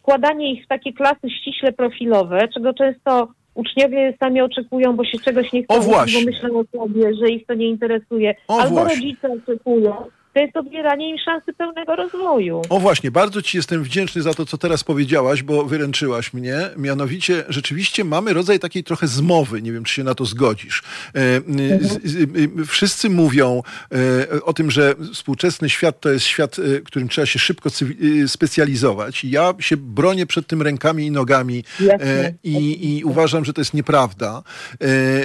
[0.00, 5.52] wkładanie ich w takie klasy ściśle profilowe, czego często uczniowie sami oczekują, bo się czegoś
[5.52, 8.94] nie chcą, o, bo myślą o sobie, że ich to nie interesuje, o, albo właśnie.
[8.94, 9.94] rodzice oczekują,
[10.38, 12.62] to jest odbieranie im szansy pełnego rozwoju.
[12.68, 16.58] O właśnie, bardzo Ci jestem wdzięczny za to, co teraz powiedziałaś, bo wyręczyłaś mnie.
[16.76, 19.62] Mianowicie, rzeczywiście mamy rodzaj takiej trochę zmowy.
[19.62, 20.82] Nie wiem, czy się na to zgodzisz.
[21.14, 22.66] Mhm.
[22.66, 23.62] Wszyscy mówią
[24.42, 27.70] o tym, że współczesny świat to jest świat, którym trzeba się szybko
[28.26, 29.24] specjalizować.
[29.24, 31.64] I ja się bronię przed tym rękami i nogami
[32.44, 34.42] i, i uważam, że to jest nieprawda.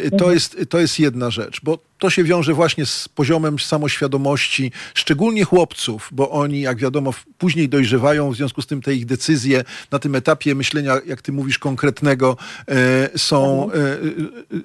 [0.10, 0.34] To mhm.
[0.34, 6.10] jest, to jest jedna rzecz, bo to się wiąże właśnie z poziomem samoświadomości, szczególnie chłopców,
[6.12, 10.16] bo oni, jak wiadomo, później dojrzewają, w związku z tym te ich decyzje na tym
[10.16, 12.38] etapie myślenia, jak ty mówisz, konkretnego,
[12.68, 13.98] e, są e, e,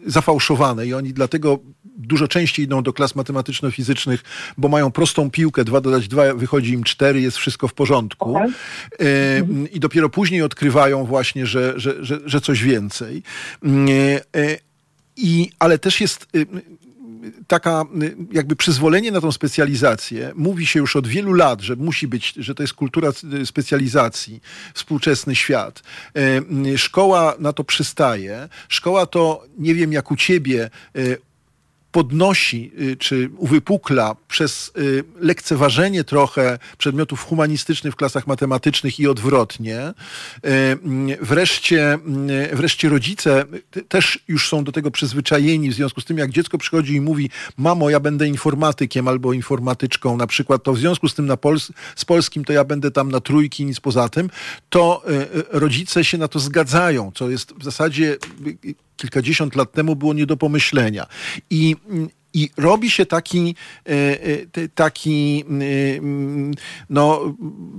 [0.07, 4.22] zafałszowane i oni dlatego dużo częściej idą do klas matematyczno-fizycznych,
[4.57, 8.30] bo mają prostą piłkę, dwa dodać dwa, wychodzi im cztery, jest wszystko w porządku.
[8.30, 8.49] Okay.
[9.01, 13.22] E, I dopiero później odkrywają właśnie, że, że, że, że coś więcej.
[14.36, 14.68] E,
[15.20, 16.26] i, ale też jest
[17.47, 17.85] taka
[18.33, 20.33] jakby przyzwolenie na tą specjalizację.
[20.35, 23.09] Mówi się już od wielu lat, że musi być, że to jest kultura
[23.45, 24.41] specjalizacji,
[24.74, 25.83] współczesny świat.
[26.16, 28.49] E, szkoła na to przystaje.
[28.68, 30.70] Szkoła to, nie wiem jak u ciebie,
[31.99, 39.94] podnosi y, czy uwypukla przez y, lekceważenie trochę przedmiotów humanistycznych w klasach matematycznych i odwrotnie.
[40.44, 41.99] Y, wreszcie,
[42.53, 43.44] wreszcie rodzice
[43.88, 47.30] też już są do tego przyzwyczajeni, w związku z tym jak dziecko przychodzi i mówi
[47.57, 51.72] mamo, ja będę informatykiem albo informatyczką na przykład, to w związku z tym na Pols
[51.96, 54.30] z polskim to ja będę tam na trójki, nic poza tym,
[54.70, 55.03] to
[55.51, 58.16] rodzice się na to zgadzają, co jest w zasadzie
[58.99, 61.07] kilkadziesiąt lat temu było nie do pomyślenia.
[61.51, 61.76] I
[62.34, 63.55] i robi się taki,
[63.86, 66.55] e, e, taki, mm,
[66.90, 67.34] no,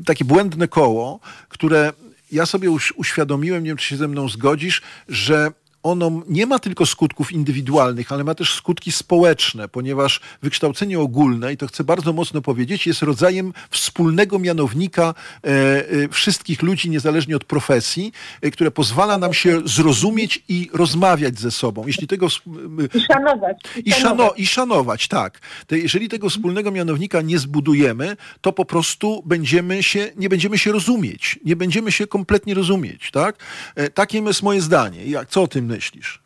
[0.05, 1.93] takie błędne koło, które
[2.31, 5.51] ja sobie uświadomiłem, nie wiem, czy się ze mną zgodzisz, że
[5.83, 11.57] ono nie ma tylko skutków indywidualnych, ale ma też skutki społeczne, ponieważ wykształcenie ogólne, i
[11.57, 15.13] to chcę bardzo mocno powiedzieć, jest rodzajem wspólnego mianownika
[15.43, 18.11] e, e, wszystkich ludzi, niezależnie od profesji,
[18.41, 21.87] e, które pozwala nam się zrozumieć i rozmawiać ze sobą.
[21.87, 22.27] Jeśli tego...
[22.93, 23.57] I szanować.
[23.85, 25.39] I, szano, I szanować, tak.
[25.71, 31.39] Jeżeli tego wspólnego mianownika nie zbudujemy, to po prostu będziemy się, nie będziemy się rozumieć.
[31.45, 33.35] Nie będziemy się kompletnie rozumieć, tak?
[33.93, 35.05] Takie jest moje zdanie.
[35.05, 36.19] Jak, co o tym myślisz?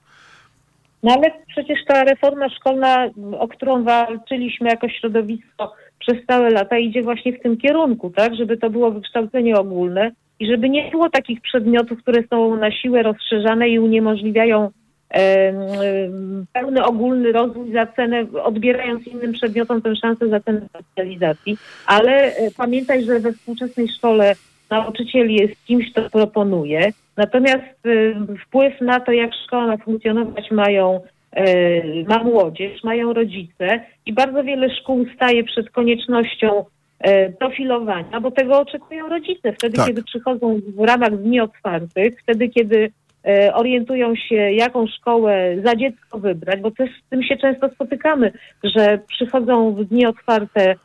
[1.04, 7.01] No ale przecież ta reforma szkolna, o którą walczyliśmy jako środowisko przez całe lata, idzie
[7.01, 8.36] właśnie w tym kierunku, tak?
[8.36, 13.04] Żeby to było wykształcenie ogólne i żeby nie było takich przedmiotów, które są na siłę
[13.04, 14.72] rozszerzane i uniemożliwiają
[15.14, 15.54] e,
[16.54, 21.58] pełny ogólny rozwój za cenę, odbierając innym przedmiotom tę szansę za cenę specjalizacji.
[21.86, 24.36] Ale e, pamiętaj, że we współczesnej szkole
[24.82, 28.15] nauczyciel jest kimś, kto proponuje, Natomiast y,
[28.45, 31.01] wpływ na to, jak szkoła ma funkcjonować, mają
[31.38, 36.65] y, ma młodzież, mają rodzice i bardzo wiele szkół staje przed koniecznością
[37.07, 39.53] y, profilowania, bo tego oczekują rodzice.
[39.53, 39.88] Wtedy, tak.
[39.88, 42.91] kiedy przychodzą w ramach dni otwartych, wtedy, kiedy
[43.53, 48.32] orientują się, jaką szkołę za dziecko wybrać, bo też z tym się często spotykamy,
[48.63, 50.76] że przychodzą w dni otwarte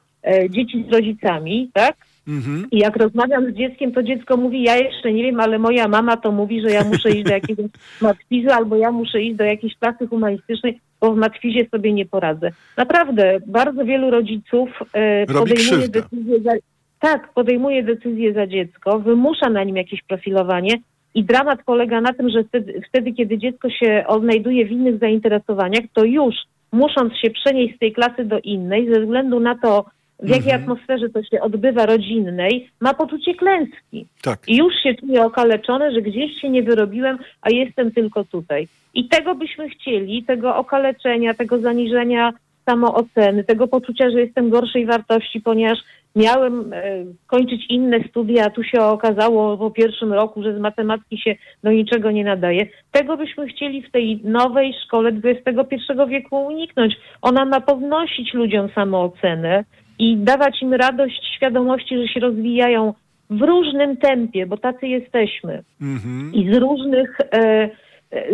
[0.50, 1.96] dzieci z rodzicami, tak?
[2.28, 2.66] Mhm.
[2.70, 6.16] I jak rozmawiam z dzieckiem, to dziecko mówi, ja jeszcze nie wiem, ale moja mama
[6.16, 7.66] to mówi, że ja muszę iść do jakiegoś
[8.00, 12.50] matwizu albo ja muszę iść do jakiejś klasy humanistycznej, bo w matwizie sobie nie poradzę.
[12.76, 16.52] Naprawdę, bardzo wielu rodziców e, podejmuje decyzję za,
[17.00, 20.74] tak, podejmuje decyzję za dziecko, wymusza na nim jakieś profilowanie
[21.14, 25.84] i dramat polega na tym, że wtedy, wtedy kiedy dziecko się odnajduje w innych zainteresowaniach,
[25.94, 26.34] to już
[26.72, 29.84] musząc się przenieść z tej klasy do innej, ze względu na to,
[30.22, 30.62] w jakiej mhm.
[30.62, 34.06] atmosferze to się odbywa rodzinnej, ma poczucie klęski.
[34.22, 34.38] Tak.
[34.48, 38.68] I już się czuje okaleczone, że gdzieś się nie wyrobiłem, a jestem tylko tutaj.
[38.94, 42.32] I tego byśmy chcieli, tego okaleczenia, tego zaniżenia
[42.68, 45.78] samooceny, tego poczucia, że jestem gorszej wartości, ponieważ
[46.16, 51.18] miałem e, kończyć inne studia, a tu się okazało po pierwszym roku, że z matematyki
[51.18, 52.66] się do niczego nie nadaje.
[52.92, 55.76] Tego byśmy chcieli w tej nowej szkole XXI
[56.08, 56.94] wieku uniknąć.
[57.22, 59.64] Ona ma podnosić ludziom samoocenę,
[59.98, 62.94] i dawać im radość świadomości, że się rozwijają
[63.30, 65.62] w różnym tempie, bo tacy jesteśmy.
[65.82, 66.34] Mm-hmm.
[66.34, 67.68] I z różnych, e,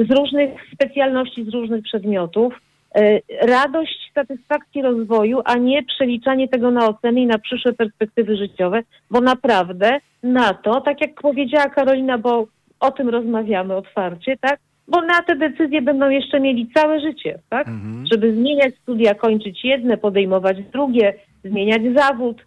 [0.09, 2.61] z różnych specjalności, z różnych przedmiotów.
[2.97, 8.83] E, radość satysfakcji rozwoju, a nie przeliczanie tego na oceny i na przyszłe perspektywy życiowe,
[9.11, 12.47] bo naprawdę na to, tak jak powiedziała Karolina, bo
[12.81, 14.59] o tym rozmawiamy otwarcie, tak?
[14.89, 17.67] Bo na te decyzje będą jeszcze mieli całe życie, tak?
[17.67, 18.05] Mm-hmm.
[18.13, 21.15] Żeby zmieniać studia, kończyć jedne, podejmować drugie,
[21.45, 22.45] zmieniać zawód.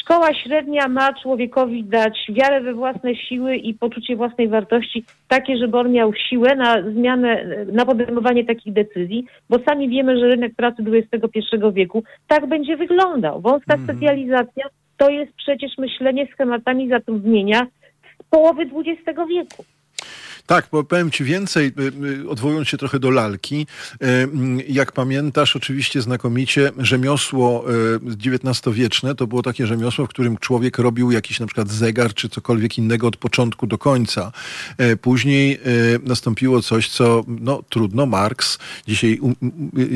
[0.00, 5.78] Szkoła średnia ma człowiekowi dać wiarę we własne siły i poczucie własnej wartości takie, żeby
[5.78, 10.82] on miał siłę na zmianę, na podejmowanie takich decyzji, bo sami wiemy, że rynek pracy
[11.12, 11.40] XXI
[11.72, 13.40] wieku tak będzie wyglądał.
[13.40, 13.84] Wąska mhm.
[13.88, 14.64] specjalizacja
[14.96, 17.66] to jest przecież myślenie schematami zatrudnienia
[18.20, 19.64] z połowy XX wieku.
[20.46, 23.66] Tak, powiem ci więcej, y, y, odwołując się trochę do lalki.
[23.92, 27.64] Y, mm, jak pamiętasz, oczywiście znakomicie rzemiosło
[28.04, 32.78] XIX-wieczne to było takie rzemiosło, w którym człowiek robił jakiś na przykład zegar czy cokolwiek
[32.78, 34.32] innego od początku do końca.
[35.00, 35.60] Później
[36.02, 39.20] nastąpiło coś, co no, trudno, Marks, dzisiaj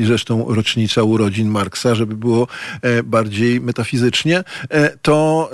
[0.03, 2.47] zresztą rocznica urodzin Marksa, żeby było
[3.03, 4.43] bardziej metafizycznie,
[5.01, 5.49] to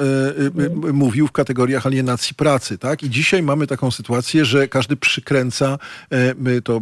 [0.93, 2.77] mówił w kategoriach alienacji pracy.
[2.77, 3.03] Tak?
[3.03, 5.77] I dzisiaj mamy taką sytuację, że każdy każdy przykręca,
[6.09, 6.81] e, to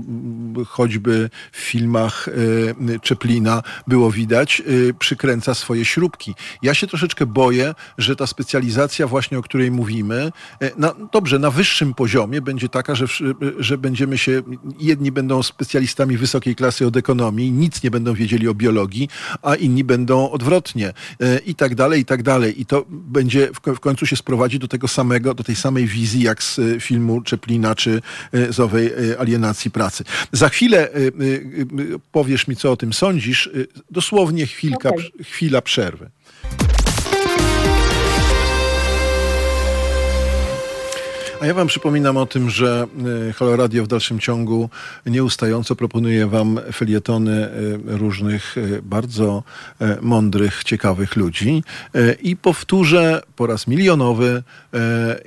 [0.67, 6.35] choćby w filmach e, Czeplina było widać, e, przykręca swoje śrubki.
[6.61, 10.31] Ja się troszeczkę boję, że ta specjalizacja właśnie, o której mówimy,
[10.77, 13.05] na, dobrze, na wyższym poziomie będzie taka, że,
[13.59, 14.41] że będziemy się,
[14.79, 19.09] jedni będą specjalistami wysokiej klasy od ekonomii, nic nie będą wiedzieli o biologii,
[19.41, 20.93] a inni będą odwrotnie
[21.45, 22.61] i tak dalej, i tak dalej.
[22.61, 26.43] I to będzie w końcu się sprowadzi do tego samego, do tej samej wizji, jak
[26.43, 27.92] z filmu Czeplina czy
[28.49, 30.03] z owej e, alienacji pracy.
[30.31, 31.11] Za chwilę e, e,
[32.11, 33.49] powiesz mi, co o tym sądzisz.
[33.91, 35.11] Dosłownie chwilka, okay.
[35.23, 36.09] chwila przerwy.
[41.43, 42.87] A ja wam przypominam o tym, że
[43.29, 44.69] e, Halo Radio w dalszym ciągu
[45.05, 47.51] nieustająco proponuje wam felietony e,
[47.85, 49.43] różnych e, bardzo
[50.01, 51.63] mądrych, ciekawych ludzi.
[52.21, 54.43] I powtórzę po raz milionowy,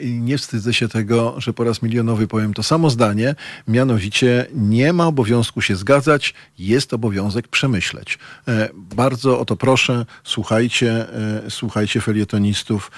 [0.01, 3.35] nie wstydzę się tego, że po raz milionowy powiem to samo zdanie,
[3.69, 8.19] mianowicie nie ma obowiązku się zgadzać, jest obowiązek przemyśleć.
[8.75, 11.07] Bardzo o to proszę, słuchajcie,
[11.49, 12.91] słuchajcie felietonistów,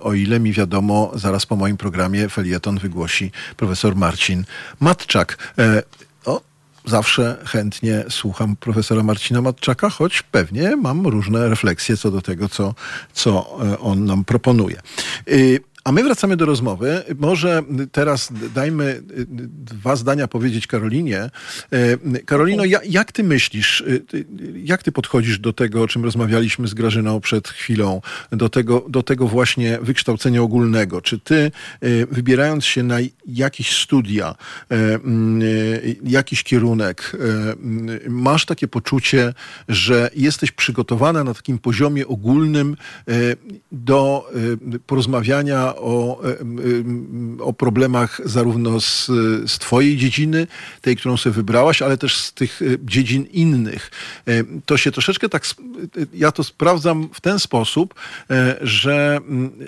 [0.00, 4.44] o ile mi wiadomo, zaraz po moim programie programie felieton wygłosi profesor Marcin
[4.80, 5.38] Matczak.
[5.58, 5.82] E,
[6.24, 6.40] o,
[6.84, 12.74] zawsze chętnie słucham profesora Marcina Matczaka, choć pewnie mam różne refleksje co do tego, co,
[13.12, 14.80] co e, on nam proponuje.
[15.84, 17.02] A my wracamy do rozmowy.
[17.18, 17.62] Może
[17.92, 21.30] teraz dajmy y, dwa zdania powiedzieć Karolinie.
[21.72, 24.04] E, Karolino, jak ty myślisz, y,
[24.64, 29.02] jak ty podchodzisz do tego, o czym rozmawialiśmy z Grażyną przed chwilą, do tego, do
[29.02, 31.00] tego właśnie wykształcenia ogólnego?
[31.00, 31.50] Czy ty,
[31.84, 34.34] y, wybierając się na jakiś studia,
[36.04, 37.16] jakiś kierunek,
[38.08, 39.34] masz takie poczucie,
[39.68, 42.76] że jesteś przygotowana na takim poziomie ogólnym
[43.72, 44.30] do
[44.86, 46.20] porozmawiania o,
[47.40, 49.06] o problemach zarówno z,
[49.46, 50.46] z Twojej dziedziny,
[50.80, 53.90] tej, którą sobie wybrałaś, ale też z tych e, dziedzin innych.
[54.66, 55.46] To się troszeczkę tak,
[56.14, 57.94] ja to sprawdzam w ten sposób,
[58.30, 59.20] e, że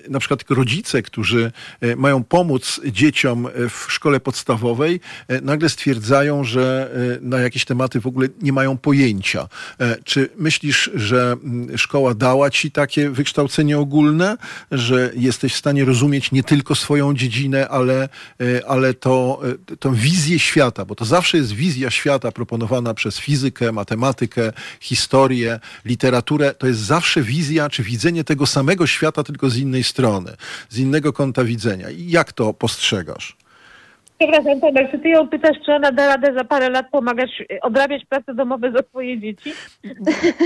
[0.08, 5.00] na przykład rodzice, którzy e, mają pomóc dzieciom w szkole podstawowej,
[5.42, 6.90] nagle stwierdzają, że
[7.20, 9.48] na jakieś tematy w ogóle nie mają pojęcia.
[10.04, 11.36] Czy myślisz, że
[11.76, 14.36] szkoła dała ci takie wykształcenie ogólne,
[14.70, 15.93] że jesteś w stanie rozumieć
[16.32, 18.08] nie tylko swoją dziedzinę, ale,
[18.40, 19.40] e, ale to,
[19.72, 25.60] e, tą wizję świata, bo to zawsze jest wizja świata proponowana przez fizykę, matematykę, historię,
[25.84, 26.54] literaturę.
[26.54, 30.36] To jest zawsze wizja czy widzenie tego samego świata, tylko z innej strony,
[30.68, 31.90] z innego kąta widzenia.
[31.90, 33.43] I jak to postrzegasz?
[34.24, 37.60] Przepraszam, Tomek, czy ty ją pytasz, czy ona da radę za parę lat pomagać e,
[37.60, 39.52] odrabiać prace domowe za swoje dzieci?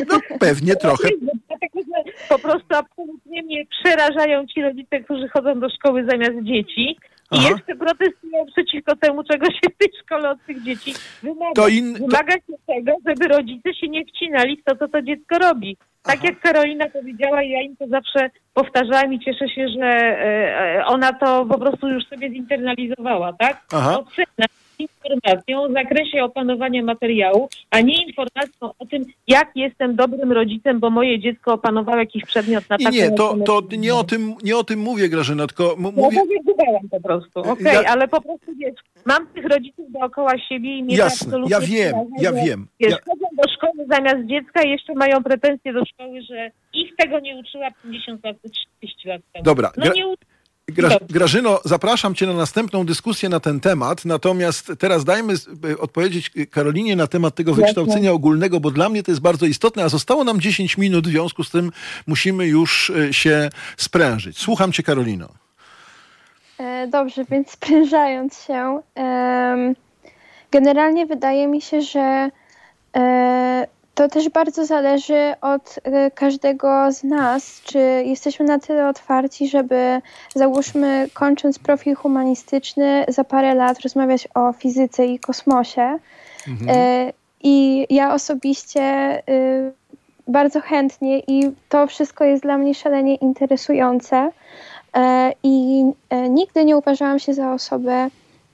[0.08, 1.08] No pewnie trochę.
[2.28, 6.96] Po prostu absolutnie mnie przerażają ci rodzice, którzy chodzą do szkoły zamiast dzieci.
[7.32, 7.48] I Aha.
[7.50, 11.52] jeszcze protestują przeciwko temu, czego się w tej szkole od tych dzieci wymaga.
[11.54, 11.94] To in...
[11.94, 15.76] Wymaga się tego, żeby rodzice się nie wcinali w to, co to dziecko robi.
[16.08, 20.86] Tak jak Karolina powiedziała, ja im to zawsze powtarzałam i cieszę się, że e, e,
[20.86, 23.66] ona to po prostu już sobie zinternalizowała, tak?
[23.72, 24.46] Ocena
[24.78, 30.90] informacją w zakresie opanowania materiału, a nie informacją o tym, jak jestem dobrym rodzicem, bo
[30.90, 32.90] moje dziecko opanowało jakiś przedmiot na taką...
[32.90, 36.18] Nie, to, to nie, o tym, nie o tym mówię, Grażyna, tylko m- mówię...
[36.58, 37.82] Ja po prostu, okej, okay, ja...
[37.88, 38.74] ale po prostu wiesz,
[39.04, 42.66] mam tych rodziców dookoła siebie i mnie Jasne, absolutnie ja wiem, ja wiem.
[42.80, 42.98] Wiesz, ja...
[43.04, 47.36] chodzą do szkoły zamiast dziecka i jeszcze mają pretensje do szkoły, że ich tego nie
[47.36, 48.36] uczyła 50 lat,
[48.80, 49.44] 30 lat temu.
[49.44, 50.37] Dobra, no nie Gra
[51.08, 55.34] Grażyno, zapraszam Cię na następną dyskusję na ten temat, natomiast teraz dajmy
[55.70, 59.84] e, odpowiedzieć Karolinie na temat tego wykształcenia ogólnego, bo dla mnie to jest bardzo istotne,
[59.84, 61.72] a zostało nam 10 minut, w związku z tym
[62.06, 64.38] musimy już e, się sprężyć.
[64.38, 65.28] Słucham Cię, Karolino.
[66.58, 68.80] E, dobrze, więc sprężając się,
[70.50, 72.30] generalnie wydaje mi się, że
[73.98, 80.00] to też bardzo zależy od y, każdego z nas, czy jesteśmy na tyle otwarci, żeby
[80.34, 85.98] załóżmy, kończąc profil humanistyczny, za parę lat rozmawiać o fizyce i kosmosie.
[86.48, 86.78] Mhm.
[86.78, 89.22] Y, I ja osobiście
[90.28, 94.30] bardzo chętnie i to wszystko jest dla mnie szalenie interesujące.
[95.42, 95.84] I
[96.30, 98.08] nigdy nie uważałam się za osobę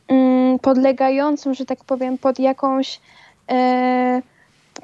[0.09, 3.01] mm, podlegającą, że tak powiem, pod jakąś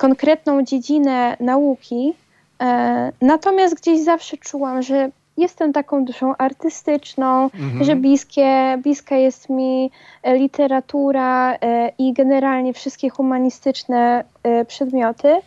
[0.01, 2.15] konkretną dziedzinę nauki,
[2.61, 7.85] e, natomiast gdzieś zawsze czułam, że jestem taką duszą artystyczną, mhm.
[7.85, 9.91] że bliskie, bliska jest mi
[10.23, 14.25] e, literatura e, i generalnie wszystkie humanistyczne
[14.67, 15.41] przedmioty.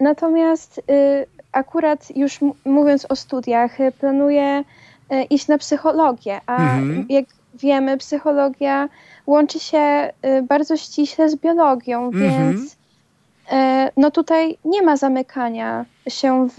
[0.00, 0.82] Natomiast
[1.52, 4.64] akurat już mówiąc o studiach, planuję
[5.30, 7.06] iść na psychologię, a mhm.
[7.08, 7.24] jak
[7.54, 8.88] wiemy, psychologia
[9.26, 12.52] łączy się bardzo ściśle z biologią, mhm.
[12.52, 12.76] więc
[13.96, 16.58] no tutaj nie ma zamykania się w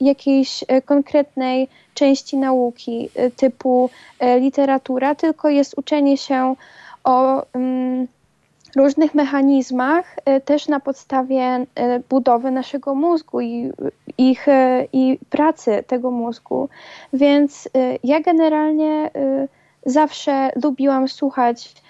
[0.00, 3.90] jakiejś e, konkretnej części nauki e, typu
[4.40, 6.56] literatura, tylko jest uczenie się
[7.04, 8.06] o mm,
[8.76, 11.66] różnych mechanizmach też na podstawie
[12.08, 13.72] budowy naszego mózgu i,
[14.18, 14.46] ich,
[14.92, 16.68] i pracy tego mózgu.
[17.12, 17.68] Więc
[18.04, 19.10] ja generalnie
[19.86, 21.83] zawsze lubiłam słuchać E,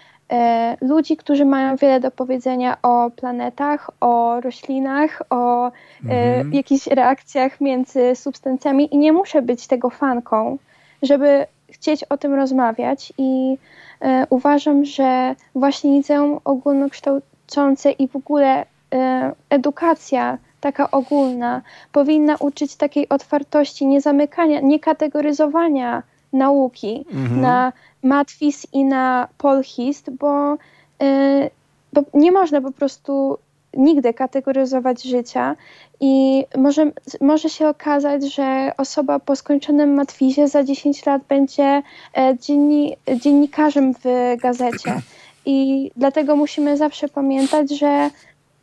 [0.80, 5.70] ludzi, którzy mają wiele do powiedzenia o planetach, o roślinach, o e,
[6.00, 6.52] mhm.
[6.52, 10.58] jakichś reakcjach między substancjami i nie muszę być tego fanką,
[11.02, 13.58] żeby chcieć o tym rozmawiać i
[14.00, 18.66] e, uważam, że właśnie liceum ogólnokształcące i w ogóle
[19.50, 21.62] edukacja taka ogólna
[21.92, 26.02] powinna uczyć takiej otwartości, nie zamykania, nie kategoryzowania
[26.32, 27.40] nauki mhm.
[27.40, 27.72] na
[28.04, 30.56] matwis i na polhist, bo,
[31.00, 31.50] yy,
[31.92, 33.38] bo nie można po prostu
[33.76, 35.56] nigdy kategoryzować życia
[36.00, 36.90] i może,
[37.20, 41.82] może się okazać, że osoba po skończonym matwizie za 10 lat będzie
[42.16, 45.00] e, dzienni, dziennikarzem w gazecie.
[45.46, 48.10] I dlatego musimy zawsze pamiętać, że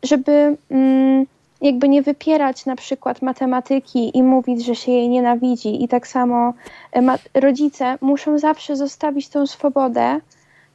[0.03, 1.25] żeby mm,
[1.61, 5.83] jakby nie wypierać na przykład matematyki i mówić, że się jej nienawidzi.
[5.83, 6.53] I tak samo
[6.95, 10.19] e, rodzice muszą zawsze zostawić tą swobodę,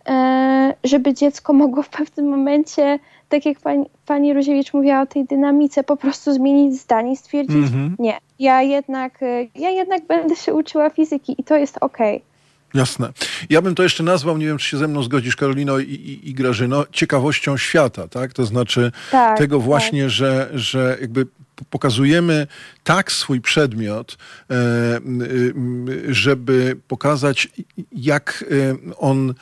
[0.09, 5.25] e, żeby dziecko mogło w pewnym momencie, tak jak pani, pani Roziewicz mówiła o tej
[5.25, 7.95] dynamice, po prostu zmienić zdanie i stwierdzić, mm -hmm.
[7.99, 12.17] nie, ja jednak, e, ja jednak będę się uczyła fizyki i to jest okej.
[12.17, 12.36] Okay.
[12.75, 13.13] Jasne.
[13.51, 16.31] Ja bym to jeszcze nazwał, nie wiem, czy się ze mną zgodzisz, Karolino i, i,
[16.31, 18.33] i Grażyno, ciekawością świata, tak?
[18.33, 20.11] To znaczy tak, tego właśnie, tak.
[20.11, 21.27] że, że jakby
[21.71, 22.47] pokazujemy
[22.85, 24.19] tak swój przedmiot,
[24.51, 25.01] e,
[26.09, 27.49] żeby pokazać,
[27.93, 29.35] jak e, on,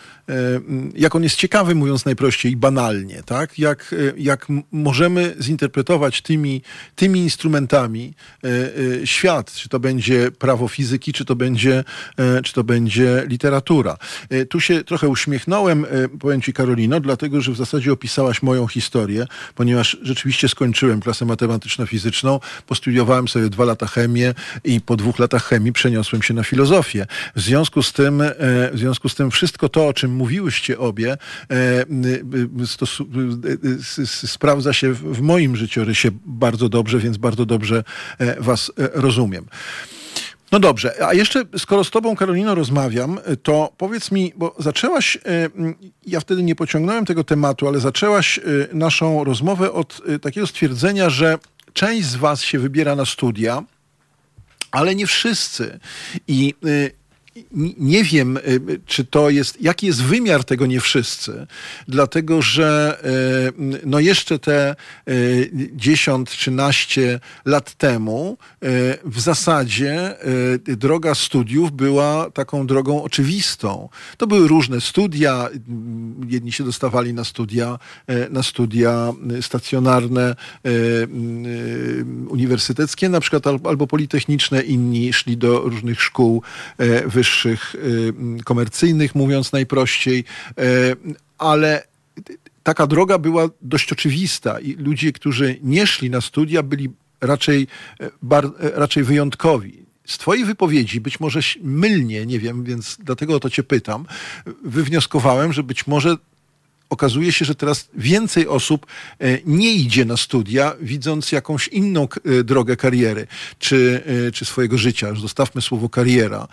[0.94, 3.58] jak on jest ciekawy, mówiąc najprościej i banalnie, tak?
[3.58, 6.62] Jak, jak możemy zinterpretować tymi,
[6.96, 8.14] tymi instrumentami
[9.04, 11.84] świat, czy to będzie prawo fizyki, czy to będzie,
[12.44, 13.96] czy to będzie literatura.
[14.50, 15.86] Tu się trochę uśmiechnąłem,
[16.20, 22.40] powiem ci Karolino, dlatego, że w zasadzie opisałaś moją historię, ponieważ rzeczywiście skończyłem klasę matematyczno-fizyczną,
[22.66, 27.06] postudiowałem sobie dwa lata chemię i po dwóch latach chemii przeniosłem się na filozofię.
[27.36, 28.34] W związku z tym, e,
[28.72, 31.16] w związku z tym wszystko to, o czym mówiłyście obie, e,
[31.50, 31.86] e,
[34.26, 37.84] sprawdza się w moim życiorysie bardzo dobrze, więc bardzo dobrze
[38.38, 39.46] was rozumiem.
[40.52, 45.18] No dobrze, a jeszcze skoro z tobą, Karolino, rozmawiam, to powiedz mi, bo zaczęłaś,
[46.06, 48.40] ja wtedy nie pociągnąłem tego tematu, ale zaczęłaś
[48.72, 51.38] naszą rozmowę od takiego stwierdzenia, że
[51.72, 53.62] część z was się wybiera na studia,
[54.70, 55.78] ale nie wszyscy.
[56.28, 56.54] I
[57.78, 61.46] nie wiem, y, czy to jest, jaki jest wymiar tego nie wszyscy,
[61.88, 62.98] dlatego że
[63.74, 64.76] y, no jeszcze te
[65.76, 68.38] 10-13 y, lat temu
[69.04, 70.14] w zasadzie
[70.66, 73.88] droga studiów była taką drogą oczywistą.
[74.16, 75.48] To były różne studia,
[76.28, 77.78] jedni się dostawali na studia,
[78.30, 80.36] na studia stacjonarne,
[82.28, 86.42] uniwersyteckie na przykład albo politechniczne, inni szli do różnych szkół
[87.06, 88.12] wyższych, wyższych, y,
[88.44, 90.24] komercyjnych, mówiąc najprościej,
[90.60, 90.96] y,
[91.38, 91.86] ale
[92.62, 97.66] taka droga była dość oczywista i ludzie, którzy nie szli na studia, byli raczej,
[98.00, 99.84] y, bar, raczej wyjątkowi.
[100.06, 104.06] Z Twojej wypowiedzi, być może mylnie, nie wiem, więc dlatego o to Cię pytam,
[104.64, 106.16] wywnioskowałem, że być może
[106.94, 112.44] okazuje się, że teraz więcej osób e, nie idzie na studia, widząc jakąś inną e,
[112.44, 113.26] drogę kariery,
[113.58, 115.14] czy, e, czy swojego życia.
[115.14, 116.48] Zostawmy słowo kariera,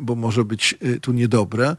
[0.00, 1.76] bo może być tu niedobre.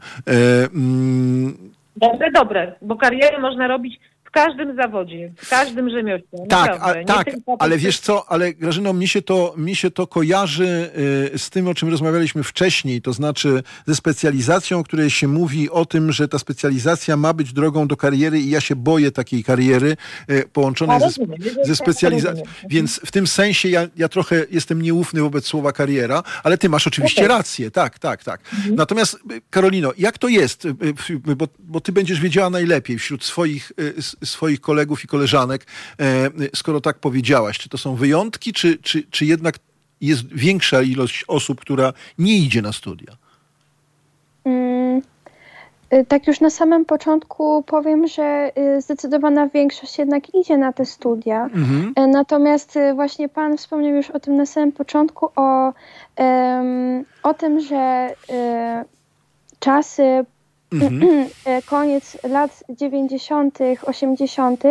[0.74, 1.56] Mm,
[1.96, 4.00] dobre, dobre, bo karierę można robić
[4.32, 6.46] każdym zawodzie, w każdym rzemiośle.
[6.48, 7.26] Tak, a, tak
[7.58, 10.90] ale wiesz co, ale Grażyno, mi się to, mi się to kojarzy
[11.34, 15.70] y, z tym, o czym rozmawialiśmy wcześniej, to znaczy ze specjalizacją, o której się mówi
[15.70, 19.44] o tym, że ta specjalizacja ma być drogą do kariery i ja się boję takiej
[19.44, 19.96] kariery
[20.30, 22.44] y, połączonej ze, ze specjalizacją.
[22.68, 26.86] Więc w tym sensie ja, ja trochę jestem nieufny wobec słowa kariera, ale ty masz
[26.86, 27.36] oczywiście okay.
[27.36, 28.40] rację, tak, tak, tak.
[28.54, 28.74] Mhm.
[28.74, 29.18] Natomiast y,
[29.50, 30.68] Karolino, jak to jest,
[31.36, 33.72] bo, bo ty będziesz wiedziała najlepiej wśród swoich
[34.24, 35.66] swoich kolegów i koleżanek,
[36.00, 37.58] e, skoro tak powiedziałaś?
[37.58, 39.58] Czy to są wyjątki, czy, czy, czy jednak
[40.00, 43.16] jest większa ilość osób, która nie idzie na studia?
[44.44, 45.02] Mm,
[45.92, 50.84] y, tak już na samym początku powiem, że y, zdecydowana większość jednak idzie na te
[50.86, 51.44] studia.
[51.44, 51.92] Mhm.
[51.96, 55.72] E, natomiast właśnie Pan wspomniał już o tym na samym początku, o,
[57.22, 58.14] o tym, że
[59.58, 60.24] czasy
[60.72, 61.26] Mhm.
[61.46, 64.62] E, koniec lat 90., 80.,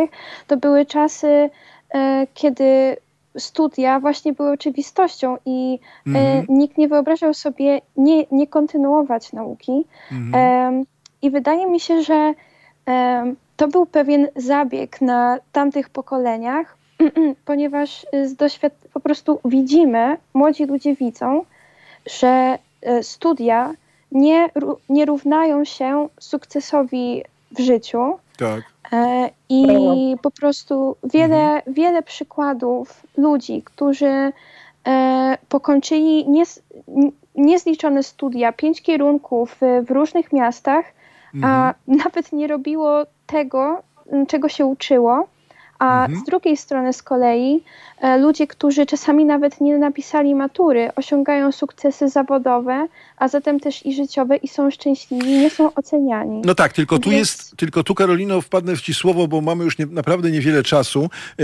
[0.47, 1.49] to były czasy,
[1.93, 2.97] e, kiedy
[3.37, 6.45] studia właśnie były oczywistością i e, mhm.
[6.49, 9.85] nikt nie wyobrażał sobie nie, nie kontynuować nauki.
[10.11, 10.85] Mhm.
[11.21, 12.33] I wydaje mi się, że
[13.57, 16.77] to był pewien zabieg na tamtych pokoleniach,
[17.45, 21.45] ponieważ z doświad- po prostu widzimy, młodzi ludzie widzą,
[22.05, 22.57] że
[23.01, 23.73] studia
[24.11, 24.49] nie,
[24.89, 28.17] nie równają się sukcesowi w życiu.
[28.37, 28.61] Tak.
[28.91, 29.67] E, I
[30.21, 31.73] po prostu wiele, mhm.
[31.73, 34.31] wiele przykładów ludzi, którzy
[34.87, 36.61] e, pokończyli nies,
[37.35, 40.85] niezliczone studia, pięć kierunków w, w różnych miastach,
[41.35, 41.53] mhm.
[41.53, 41.73] a
[42.05, 43.83] nawet nie robiło tego,
[44.27, 45.27] czego się uczyło.
[45.81, 46.19] A mhm.
[46.19, 47.63] z drugiej strony z kolei
[48.01, 52.87] e, ludzie, którzy czasami nawet nie napisali matury, osiągają sukcesy zawodowe,
[53.17, 56.41] a zatem też i życiowe i są szczęśliwi, nie są oceniani.
[56.45, 57.19] No tak, tylko tu Więc...
[57.19, 61.09] jest, tylko tu Karolino wpadnę w ci słowo, bo mamy już nie, naprawdę niewiele czasu.
[61.39, 61.43] E,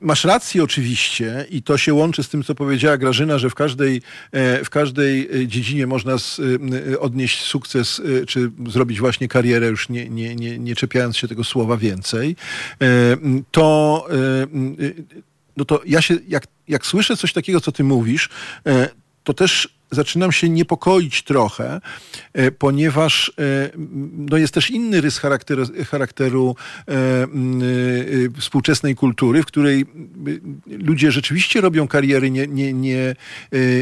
[0.00, 4.02] masz rację oczywiście i to się łączy z tym, co powiedziała Grażyna, że w każdej,
[4.32, 6.40] e, w każdej dziedzinie można z,
[7.00, 11.76] odnieść sukces, czy zrobić właśnie karierę, już nie, nie, nie, nie czepiając się tego słowa
[11.76, 12.36] więcej.
[13.50, 13.75] To
[15.56, 18.28] no to ja się, jak, jak słyszę coś takiego, co ty mówisz,
[19.24, 21.80] to też zaczynam się niepokoić trochę,
[22.32, 23.70] e, ponieważ e,
[24.12, 26.56] no jest też inny rys charakteru, charakteru
[26.88, 26.92] e,
[28.40, 29.86] współczesnej kultury, w której
[30.66, 33.14] ludzie rzeczywiście robią kariery nie, nie, nie,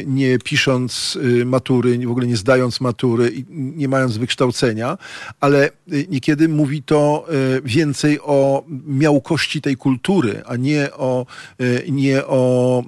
[0.07, 4.99] nie pisząc matury, w ogóle nie zdając matury nie mając wykształcenia,
[5.41, 5.71] ale
[6.09, 7.27] niekiedy mówi to
[7.65, 11.27] więcej o miałkości tej kultury, a nie o,
[11.89, 12.83] nie o,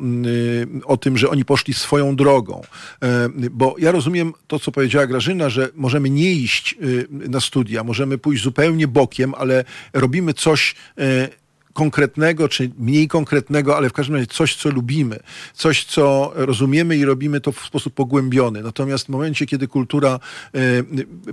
[0.84, 2.62] o tym, że oni poszli swoją drogą.
[3.06, 7.84] E, bo ja rozumiem to, co powiedziała Grażyna, że możemy nie iść y, na studia,
[7.84, 11.28] możemy pójść zupełnie bokiem, ale robimy coś e,
[11.76, 15.18] konkretnego, czy mniej konkretnego, ale w każdym razie coś, co lubimy,
[15.54, 18.62] coś, co rozumiemy i robimy to w sposób pogłębiony.
[18.62, 20.18] Natomiast w momencie, kiedy kultura
[20.54, 20.58] e,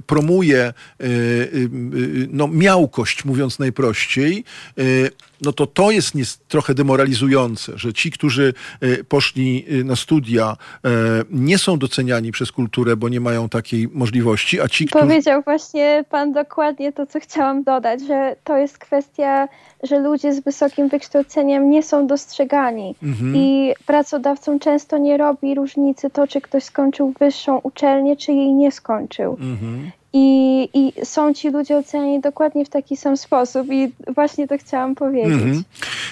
[0.07, 0.73] promuje
[2.29, 4.43] no, miałkość, mówiąc najprościej,
[5.43, 6.13] no to to jest
[6.47, 10.89] trochę demoralizujące, że ci, którzy e, poszli e, na studia, e,
[11.31, 15.05] nie są doceniani przez kulturę, bo nie mają takiej możliwości, a ci, którzy...
[15.05, 19.47] Powiedział właśnie pan dokładnie to, co chciałam dodać, że to jest kwestia,
[19.83, 23.35] że ludzie z wysokim wykształceniem nie są dostrzegani mhm.
[23.35, 28.71] i pracodawcom często nie robi różnicy to, czy ktoś skończył wyższą uczelnię, czy jej nie
[28.71, 29.31] skończył.
[29.31, 29.91] Mhm.
[30.15, 34.95] I, I są ci ludzie oceniani dokładnie w taki sam sposób i właśnie to chciałam
[34.95, 35.33] powiedzieć.
[35.33, 35.63] Mhm.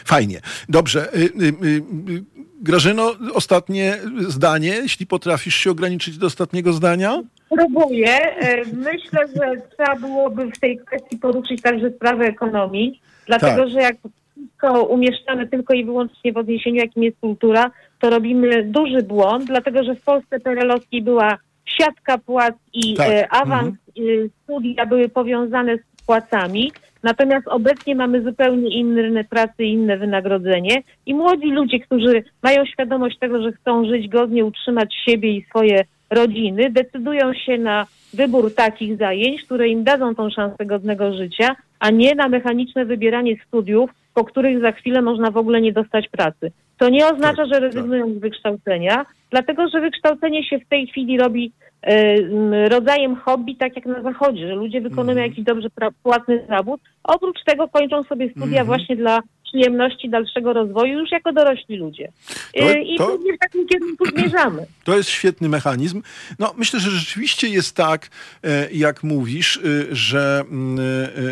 [0.06, 0.42] Fajnie.
[0.70, 1.16] Dobrze.
[1.16, 2.24] Y, y, y,
[2.62, 7.22] Grażyno, ostatnie zdanie, jeśli potrafisz się ograniczyć do ostatniego zdania?
[7.50, 8.36] Próbuję.
[8.36, 13.02] E, myślę, że trzeba byłoby w tej kwestii poruszyć także sprawę ekonomii,
[13.40, 13.70] dlatego tak.
[13.70, 13.96] że jak
[14.32, 19.84] wszystko umieszczamy tylko i wyłącznie w odniesieniu, jakim jest kultura, to robimy duży błąd, dlatego
[19.84, 23.10] że w Polsce perelowskiej była siatka płac i tak.
[23.10, 23.78] E, awans mhm.
[23.98, 26.72] Y, studia były powiązane z płacami,
[27.04, 33.18] natomiast obecnie mamy zupełnie inny rynek pracy inne wynagrodzenie i młodzi ludzie, którzy mają świadomość
[33.20, 38.98] tego, że chcą żyć godnie, utrzymać siebie i swoje rodziny, decydują się na wybór takich
[38.98, 44.24] zajęć, które im dadzą tą szansę godnego życia, a nie na mechaniczne wybieranie studiów, po
[44.24, 46.52] których za chwilę można w ogóle nie dostać pracy.
[46.78, 51.52] To nie oznacza, że rezygnują z wykształcenia, dlatego że wykształcenie się w tej chwili robi
[51.82, 55.30] e, rodzajem hobby, tak jak na zachodzie, że ludzie wykonują mm.
[55.30, 55.68] jakiś dobrze
[56.04, 56.82] płatny zawód.
[57.04, 58.66] Oprócz tego kończą sobie studia mm.
[58.66, 59.20] właśnie dla
[59.52, 62.12] przyjemności dalszego rozwoju już jako dorośli ludzie.
[62.54, 64.66] To- E, I to- w takim kierunku zmierzamy.
[64.84, 66.02] To jest świetny mechanizm.
[66.40, 68.10] No, myślę, że rzeczywiście jest tak,
[68.44, 70.80] e, jak mówisz, e, że, mm,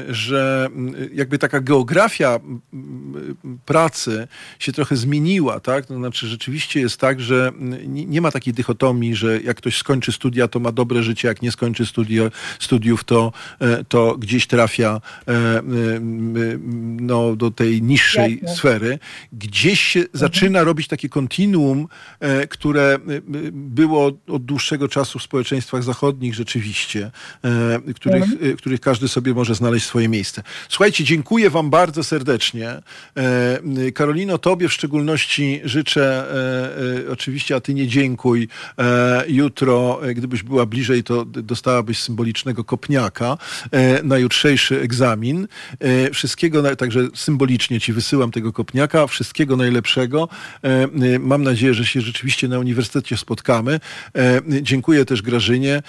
[0.10, 2.40] e, że mm, jakby taka geografia
[2.74, 4.28] mm, pracy
[4.60, 5.86] się trochę zmieniła, tak?
[5.86, 7.52] To znaczy rzeczywiście jest tak, że
[7.88, 11.52] nie, ma takiej dychotomii, że jak ktoś skończy studia, to ma dobre życie, jak nie
[11.52, 12.24] skończy studia,
[12.60, 15.62] studiów, to, e, to gdzieś trafia e,
[17.02, 18.56] no, do tej niższej Jasne.
[18.56, 19.00] sfery.
[19.34, 21.88] Gdzieś się zaczyna robić takie kontinuum,
[22.20, 23.00] e, które e,
[23.52, 27.12] było od dłuższego czasu w społeczeństwach zachodnich rzeczywiście,
[27.44, 30.44] e, których, e, których każdy sobie może znaleźć swoje miejsce.
[30.70, 32.70] Słuchajcie, dziękuję wam bardzo serdecznie.
[33.94, 36.26] Karolino, tobie w szczególności życzę,
[37.12, 38.48] oczywiście, a ty nie dziękuj.
[39.28, 43.38] Jutro, gdybyś była bliżej, to dostałabyś symbolicznego kopniaka
[44.04, 45.48] na jutrzejszy egzamin.
[46.14, 49.08] Wszystkiego, także symbolicznie ci wysyłam tego kopniaka.
[49.08, 50.28] Wszystkiego najlepszego.
[50.64, 53.74] E, e, mam nadzieję, że się rzeczywiście na uniwersytecie spotkamy.
[53.74, 55.82] E, dziękuję też Grażynie.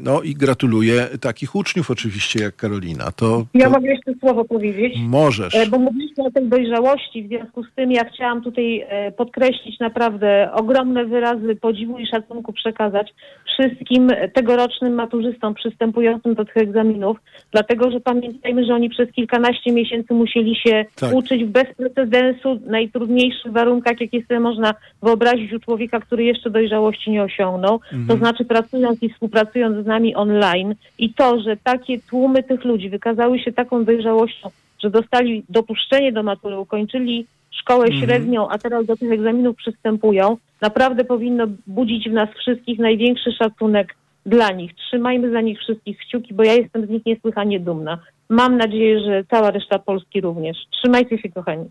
[0.00, 3.12] No i gratuluję takich uczniów oczywiście jak Karolina.
[3.12, 4.94] To, Ja to mogę jeszcze słowo powiedzieć.
[4.98, 5.68] możesz.
[5.70, 8.86] Bo mówiliśmy o tej dojrzałości, w związku z tym ja chciałam tutaj
[9.16, 13.14] podkreślić naprawdę ogromne wyrazy podziwu i szacunku przekazać
[13.58, 17.16] wszystkim tegorocznym maturzystom przystępującym do tych egzaminów,
[17.52, 21.07] dlatego że pamiętajmy, że oni przez kilkanaście miesięcy musieli się Tak.
[21.14, 27.10] Uczyć w bez precedensu, najtrudniejszych warunkach, jakie sobie można wyobrazić u człowieka, który jeszcze dojrzałości
[27.10, 32.42] nie osiągnął, to znaczy pracując i współpracując z nami online i to, że takie tłumy
[32.42, 34.50] tych ludzi wykazały się taką dojrzałością,
[34.82, 41.04] że dostali dopuszczenie do matury, ukończyli szkołę średnią, a teraz do tych egzaminów przystępują, naprawdę
[41.04, 43.94] powinno budzić w nas wszystkich największy szacunek
[44.28, 44.74] dla nich.
[44.74, 47.98] Trzymajmy za nich wszystkich kciuki, bo ja jestem z nich niesłychanie dumna.
[48.28, 50.56] Mam nadzieję, że cała reszta Polski również.
[50.70, 51.70] Trzymajcie się, kochani.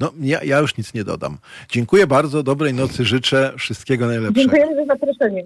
[0.00, 1.38] No, ja, ja już nic nie dodam.
[1.68, 4.40] Dziękuję bardzo, dobrej nocy życzę, wszystkiego najlepszego.
[4.40, 5.40] Dziękujemy za zaproszenie.